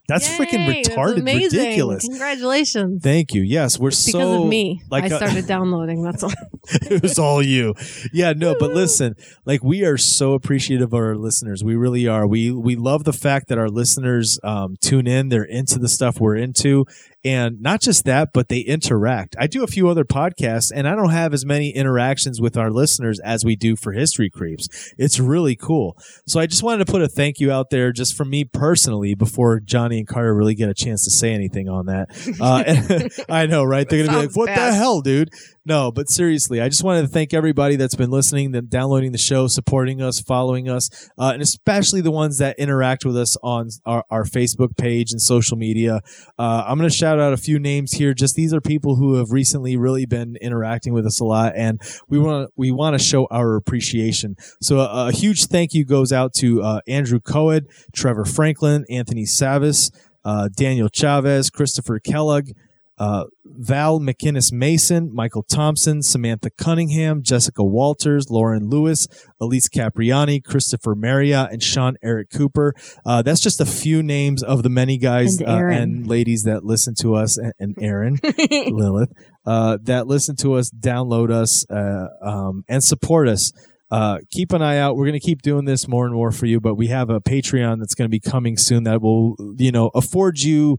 That's 0.08 0.28
freaking 0.28 0.66
Yay, 0.66 0.82
that's 0.82 0.88
retarded, 0.90 1.20
amazing. 1.20 1.58
ridiculous. 1.58 2.06
Congratulations. 2.08 3.02
Thank 3.02 3.34
you. 3.34 3.42
Yes, 3.42 3.78
we're 3.78 3.90
because 3.90 4.12
so 4.12 4.44
of 4.44 4.48
me. 4.48 4.82
like 4.90 5.04
I 5.04 5.14
uh, 5.14 5.18
started 5.18 5.46
downloading. 5.48 6.02
That's 6.02 6.22
all. 6.22 6.32
it 6.70 7.02
was 7.02 7.18
all 7.18 7.42
you. 7.42 7.74
Yeah, 8.12 8.32
no, 8.32 8.54
but 8.58 8.70
listen, 8.74 9.14
like 9.44 9.64
we 9.64 9.84
are 9.84 9.96
so 9.96 10.34
appreciative 10.34 10.92
of 10.92 10.94
our 10.94 11.16
listeners. 11.16 11.64
We 11.64 11.74
really 11.74 12.06
are. 12.06 12.26
We 12.26 12.50
we 12.52 12.76
love 12.76 13.04
the 13.04 13.12
fact 13.12 13.48
that 13.48 13.58
our 13.58 13.68
listeners 13.68 14.38
um, 14.44 14.76
tune 14.80 15.06
in. 15.06 15.28
They're 15.28 15.44
into 15.44 15.78
the 15.78 15.88
stuff 15.88 16.20
we're 16.20 16.36
into, 16.36 16.84
and 17.24 17.60
not 17.60 17.80
just 17.80 18.04
that, 18.04 18.30
but 18.32 18.48
they 18.48 18.60
interact. 18.60 19.34
I 19.38 19.46
do 19.46 19.64
a 19.64 19.66
few 19.66 19.88
other 19.88 20.04
podcasts, 20.04 20.70
and 20.74 20.86
I 20.86 20.94
don't 20.94 21.10
have 21.10 21.34
as 21.34 21.44
many 21.44 21.70
interactions 21.70 22.40
with 22.40 22.56
our 22.56 22.70
listeners 22.70 23.18
as 23.20 23.44
we 23.44 23.56
do 23.56 23.74
for 23.76 23.92
History 23.92 24.30
Creeps. 24.30 24.94
It's 24.96 25.18
really 25.18 25.56
cool. 25.56 25.96
So 26.26 26.38
I 26.38 26.46
just 26.46 26.62
wanted 26.62 26.86
to 26.86 26.92
put 26.92 27.02
a 27.02 27.08
thank 27.08 27.40
you 27.40 27.50
out 27.50 27.70
there, 27.70 27.92
just 27.92 28.14
from 28.16 28.30
me 28.30 28.44
personally, 28.44 29.14
before 29.14 29.60
Johnny 29.60 29.98
and 29.98 30.06
Carter 30.06 30.34
really 30.34 30.54
get 30.54 30.68
a 30.68 30.74
chance 30.74 31.04
to 31.04 31.10
say 31.10 31.32
anything 31.32 31.68
on 31.68 31.86
that. 31.86 32.10
Uh, 32.38 33.08
I 33.32 33.46
know, 33.46 33.64
right? 33.64 33.88
They're 33.88 34.04
gonna 34.04 34.18
be 34.18 34.26
like, 34.26 34.36
"What 34.36 34.46
the 34.46 34.72
hell, 34.72 35.00
dude?" 35.00 35.30
No, 35.68 35.90
but 35.90 36.08
seriously, 36.08 36.60
I 36.60 36.68
just 36.68 36.84
wanted 36.84 37.02
to 37.02 37.08
thank 37.08 37.34
everybody 37.34 37.74
that's 37.74 37.96
been 37.96 38.10
listening, 38.10 38.52
then 38.52 38.68
downloading 38.68 39.10
the 39.10 39.18
show, 39.18 39.48
supporting 39.48 40.00
us, 40.00 40.20
following 40.20 40.68
us, 40.68 41.10
uh, 41.18 41.32
and 41.34 41.42
especially 41.42 42.00
the 42.00 42.12
ones 42.12 42.38
that 42.38 42.56
interact 42.56 43.04
with 43.04 43.16
us 43.16 43.36
on 43.42 43.70
our, 43.84 44.04
our 44.08 44.22
Facebook 44.22 44.76
page 44.76 45.10
and 45.10 45.20
social 45.20 45.56
media. 45.56 46.02
Uh, 46.38 46.62
I'm 46.64 46.78
going 46.78 46.88
to 46.88 46.94
shout 46.94 47.18
out 47.18 47.32
a 47.32 47.36
few 47.36 47.58
names 47.58 47.90
here. 47.90 48.14
Just 48.14 48.36
these 48.36 48.54
are 48.54 48.60
people 48.60 48.94
who 48.94 49.14
have 49.14 49.32
recently 49.32 49.76
really 49.76 50.06
been 50.06 50.36
interacting 50.40 50.92
with 50.92 51.04
us 51.04 51.18
a 51.18 51.24
lot, 51.24 51.54
and 51.56 51.82
we 52.08 52.20
want 52.20 52.52
we 52.54 52.70
want 52.70 52.96
to 52.96 53.04
show 53.04 53.26
our 53.32 53.56
appreciation. 53.56 54.36
So 54.62 54.78
a, 54.78 55.08
a 55.08 55.12
huge 55.12 55.46
thank 55.46 55.74
you 55.74 55.84
goes 55.84 56.12
out 56.12 56.32
to 56.34 56.62
uh, 56.62 56.80
Andrew 56.86 57.18
Coed, 57.18 57.66
Trevor 57.92 58.24
Franklin, 58.24 58.84
Anthony 58.88 59.24
Savis, 59.24 59.90
uh, 60.24 60.48
Daniel 60.56 60.88
Chavez, 60.88 61.50
Christopher 61.50 61.98
Kellogg 61.98 62.50
uh, 62.98 63.24
Val 63.44 64.00
McInnes 64.00 64.52
Mason, 64.52 65.10
Michael 65.12 65.42
Thompson, 65.42 66.02
Samantha 66.02 66.50
Cunningham, 66.50 67.22
Jessica 67.22 67.62
Walters, 67.62 68.30
Lauren 68.30 68.68
Lewis, 68.68 69.06
Elise 69.40 69.68
Capriani, 69.68 70.42
Christopher 70.42 70.94
Marriott, 70.94 71.52
and 71.52 71.62
Sean 71.62 71.96
Eric 72.02 72.30
Cooper. 72.30 72.74
Uh, 73.04 73.22
that's 73.22 73.40
just 73.40 73.60
a 73.60 73.66
few 73.66 74.02
names 74.02 74.42
of 74.42 74.62
the 74.62 74.70
many 74.70 74.98
guys 74.98 75.40
And 75.40 75.48
uh, 75.48 75.52
and 75.82 76.06
ladies 76.06 76.42
that 76.44 76.64
listen 76.64 76.94
to 77.00 77.14
us, 77.14 77.36
and, 77.36 77.52
and 77.58 77.76
Aaron, 77.80 78.18
Lilith, 78.50 79.12
uh, 79.44 79.78
that 79.82 80.06
listen 80.06 80.36
to 80.36 80.54
us, 80.54 80.70
download 80.70 81.30
us, 81.30 81.68
uh, 81.70 82.06
um, 82.22 82.64
and 82.68 82.82
support 82.82 83.28
us. 83.28 83.52
Uh, 83.88 84.18
keep 84.32 84.52
an 84.52 84.62
eye 84.62 84.78
out. 84.78 84.96
We're 84.96 85.06
going 85.06 85.20
to 85.20 85.24
keep 85.24 85.42
doing 85.42 85.64
this 85.64 85.86
more 85.86 86.06
and 86.06 86.14
more 86.14 86.32
for 86.32 86.46
you, 86.46 86.60
but 86.60 86.74
we 86.74 86.88
have 86.88 87.08
a 87.08 87.20
Patreon 87.20 87.78
that's 87.78 87.94
going 87.94 88.06
to 88.06 88.10
be 88.10 88.18
coming 88.18 88.56
soon 88.56 88.82
that 88.82 89.00
will, 89.00 89.36
you 89.58 89.70
know, 89.70 89.90
afford 89.94 90.40
you 90.40 90.78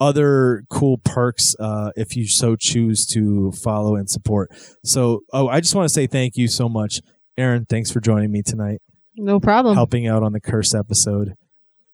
other 0.00 0.64
cool 0.70 0.98
perks 0.98 1.54
uh, 1.58 1.90
if 1.96 2.16
you 2.16 2.26
so 2.28 2.56
choose 2.56 3.06
to 3.06 3.52
follow 3.52 3.96
and 3.96 4.08
support. 4.08 4.50
So, 4.84 5.20
oh, 5.32 5.48
I 5.48 5.60
just 5.60 5.74
want 5.74 5.86
to 5.88 5.92
say 5.92 6.06
thank 6.06 6.36
you 6.36 6.48
so 6.48 6.68
much, 6.68 7.00
Aaron. 7.36 7.66
Thanks 7.68 7.90
for 7.90 8.00
joining 8.00 8.30
me 8.30 8.42
tonight, 8.42 8.80
No 9.16 9.40
problem. 9.40 9.74
helping 9.74 10.06
out 10.06 10.22
on 10.22 10.32
the 10.32 10.40
curse 10.40 10.74
episode. 10.74 11.34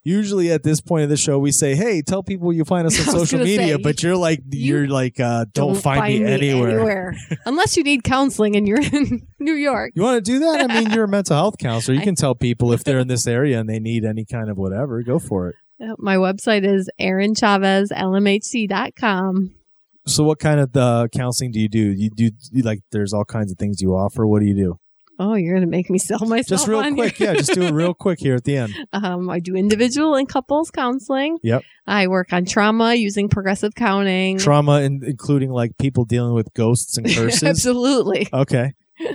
Usually 0.07 0.53
at 0.53 0.63
this 0.65 0.83
point 0.83 1.05
of 1.05 1.09
the 1.09 1.17
show, 1.17 1.39
we 1.39 1.51
say, 1.51 1.75
"Hey, 1.75 2.03
tell 2.03 2.23
people 2.23 2.53
you 2.53 2.67
find 2.67 2.87
us 2.87 2.99
on 3.09 3.15
social 3.15 3.39
media," 3.39 3.77
say, 3.77 3.83
but 3.83 4.03
you're 4.03 4.17
like, 4.19 4.41
you 4.51 4.75
you're 4.75 4.87
like, 4.87 5.19
uh, 5.19 5.47
don't, 5.55 5.77
find, 5.77 6.05
me, 6.05 6.23
anywhere. 6.23 7.17
Unless 7.47 7.79
you 7.79 7.85
need 7.85 8.05
counseling 8.05 8.55
and 8.55 8.69
you're 8.69 8.83
in 8.83 9.27
New 9.41 9.55
York. 9.55 9.93
You 9.95 10.03
want 10.03 10.23
to 10.23 10.31
do 10.31 10.41
that? 10.41 10.71
I 10.71 10.79
mean, 10.79 10.91
you're 10.91 11.05
a 11.05 11.09
mental 11.09 11.35
health 11.35 11.57
counselor. 11.57 11.95
You 11.95 12.03
can 12.03 12.17
tell 12.17 12.35
people 12.35 12.71
if 12.75 12.85
they're 12.85 12.99
in 12.99 13.09
this 13.09 13.27
area 13.27 13.59
and 13.59 13.67
they 13.67 13.79
need 13.79 14.05
any 14.05 14.27
kind 14.27 14.51
of 14.51 14.59
whatever. 14.59 15.03
Go 15.03 15.19
for 15.19 15.49
it. 15.49 15.57
My 15.99 16.17
website 16.17 16.65
is 16.65 16.89
aaronchavez.lmhc.com. 17.01 19.55
So, 20.07 20.23
what 20.23 20.39
kind 20.39 20.61
of 20.61 20.77
uh, 20.77 21.09
counseling 21.13 21.51
do 21.51 21.59
you 21.59 21.69
do? 21.69 21.93
You 21.93 22.11
do 22.11 22.31
you, 22.53 22.63
like? 22.63 22.83
There's 22.93 23.15
all 23.15 23.25
kinds 23.25 23.51
of 23.51 23.59
things 23.59 23.81
you 23.81 23.95
offer. 23.95 24.25
What 24.27 24.41
do 24.41 24.47
you 24.47 24.55
do? 24.55 24.79
Oh, 25.19 25.35
you're 25.35 25.55
going 25.55 25.65
to 25.65 25.71
make 25.71 25.91
me 25.91 25.99
sell 25.99 26.25
myself. 26.27 26.61
Just 26.61 26.69
real 26.69 26.95
quick, 26.95 27.21
yeah. 27.21 27.35
Just 27.35 27.55
do 27.55 27.63
it 27.63 27.73
real 27.73 27.95
quick 27.95 28.19
here 28.19 28.35
at 28.35 28.45
the 28.45 28.57
end. 28.57 28.75
Um, 28.93 29.29
I 29.29 29.41
do 29.41 29.57
individual 29.57 30.15
and 30.15 30.29
couples 30.29 30.71
counseling. 30.71 31.39
Yep. 31.43 31.63
I 31.87 32.07
work 32.07 32.33
on 32.33 32.45
trauma 32.45 32.95
using 32.95 33.29
progressive 33.29 33.75
counting. 33.75 34.39
Trauma, 34.39 34.83
in, 34.83 35.03
including 35.05 35.51
like 35.51 35.77
people 35.79 36.05
dealing 36.05 36.33
with 36.33 36.53
ghosts 36.55 36.97
and 36.97 37.07
curses. 37.15 37.43
Absolutely. 37.43 38.29
Okay, 38.33 38.73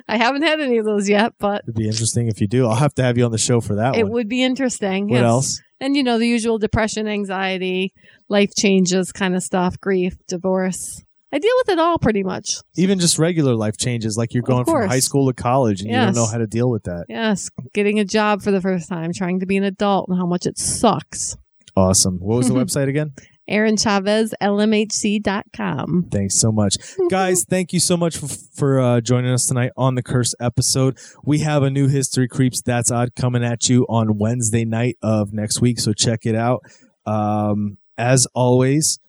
I 0.08 0.18
haven't 0.18 0.44
had 0.44 0.60
any 0.60 0.78
of 0.78 0.86
those 0.86 1.08
yet, 1.08 1.34
but 1.40 1.64
it'd 1.64 1.76
be 1.76 1.88
interesting 1.88 2.28
if 2.28 2.42
you 2.42 2.48
do. 2.48 2.68
I'll 2.68 2.76
have 2.76 2.94
to 2.96 3.04
have 3.04 3.18
you 3.18 3.26
on 3.26 3.32
the 3.32 3.38
show 3.38 3.62
for 3.62 3.76
that 3.76 3.96
it 3.96 4.04
one. 4.04 4.14
would 4.14 4.30
be 4.30 4.44
interesting. 4.44 5.10
What 5.10 5.18
yes. 5.18 5.24
else? 5.24 5.62
And 5.82 5.96
you 5.96 6.04
know, 6.04 6.18
the 6.20 6.28
usual 6.28 6.58
depression, 6.58 7.08
anxiety, 7.08 7.94
life 8.28 8.52
changes 8.58 9.12
kind 9.12 9.36
of 9.36 9.44
stuff, 9.44 9.80
grief, 9.80 10.16
divorce. 10.28 11.04
I 11.32 11.38
deal 11.38 11.54
with 11.60 11.70
it 11.70 11.80
all 11.80 12.00
pretty 12.00 12.24
much. 12.24 12.58
Even 12.76 13.00
just 13.00 13.20
regular 13.20 13.54
life 13.54 13.78
changes, 13.78 14.18
like 14.18 14.34
you're 14.34 14.44
going 14.44 14.66
from 14.66 14.88
high 14.88 15.00
school 15.00 15.28
to 15.28 15.34
college 15.34 15.82
and 15.82 15.90
you 15.90 15.96
don't 15.96 16.16
know 16.16 16.26
how 16.26 16.40
to 16.40 16.48
deal 16.48 16.70
with 16.70 16.84
that. 16.84 17.06
Yes. 17.08 17.50
Getting 17.74 18.00
a 18.00 18.06
job 18.06 18.42
for 18.42 18.52
the 18.52 18.62
first 18.62 18.90
time, 18.90 19.12
trying 19.14 19.40
to 19.40 19.46
be 19.46 19.56
an 19.56 19.64
adult 19.64 20.10
and 20.10 20.18
how 20.18 20.26
much 20.26 20.48
it 20.48 20.58
sucks. 20.58 21.38
Awesome. 21.76 22.18
What 22.18 22.38
was 22.38 22.48
the 22.48 22.54
website 22.56 22.88
again? 22.88 23.14
Aaron 23.50 23.78
Chavez, 23.78 24.34
LMHC.com. 24.42 26.08
Thanks 26.12 26.40
so 26.40 26.52
much. 26.52 26.78
Guys, 27.10 27.46
thank 27.50 27.74
you 27.74 27.80
so 27.80 27.98
much 27.98 28.18
for, 28.18 28.28
for 28.28 28.80
uh, 28.80 29.02
joining 29.02 29.32
us 29.32 29.46
tonight 29.46 29.72
on 29.76 29.96
the 29.96 30.04
Curse 30.04 30.34
episode. 30.40 30.98
We 31.24 31.40
have 31.40 31.64
a 31.64 31.70
new 31.70 31.88
History 31.88 32.28
Creeps 32.28 32.62
That's 32.62 32.92
Odd 32.92 33.16
coming 33.16 33.44
at 33.44 33.68
you 33.70 33.86
on 33.90 34.18
Wednesday 34.18 34.66
night 34.66 34.98
of 35.02 35.34
next 35.34 35.62
week, 35.62 35.80
so 35.80 35.94
check 35.94 36.26
it 36.26 36.36
out. 36.36 36.62
Um, 37.06 37.78
as 37.98 38.28
always, 38.34 39.00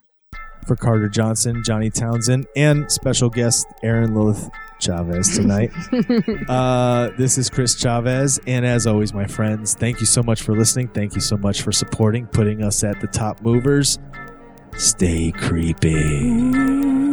for 0.67 0.77
Carter 0.77 1.09
Johnson, 1.09 1.63
Johnny 1.65 1.91
Townsend, 1.91 2.47
and 2.57 2.91
special 2.91 3.29
guest 3.29 3.67
Aaron 3.83 4.15
Lilith 4.15 4.51
Chavez 4.79 5.37
tonight. 5.37 5.71
uh, 6.49 7.11
this 7.19 7.39
is 7.39 7.51
Chris 7.51 7.75
Chavez, 7.77 8.41
and 8.47 8.67
as 8.67 8.87
always, 8.87 9.13
my 9.13 9.27
friends, 9.27 9.75
thank 9.75 10.01
you 10.01 10.07
so 10.07 10.23
much 10.23 10.43
for 10.43 10.57
listening. 10.57 10.89
Thank 10.89 11.15
you 11.15 11.21
so 11.21 11.37
much 11.37 11.63
for 11.63 11.73
supporting, 11.73 12.27
putting 12.27 12.63
us 12.63 12.85
at 12.85 13.01
the 13.01 13.07
top 13.07 13.43
movers. 13.43 13.99
Stay 14.81 15.31
creepy. 15.33 17.10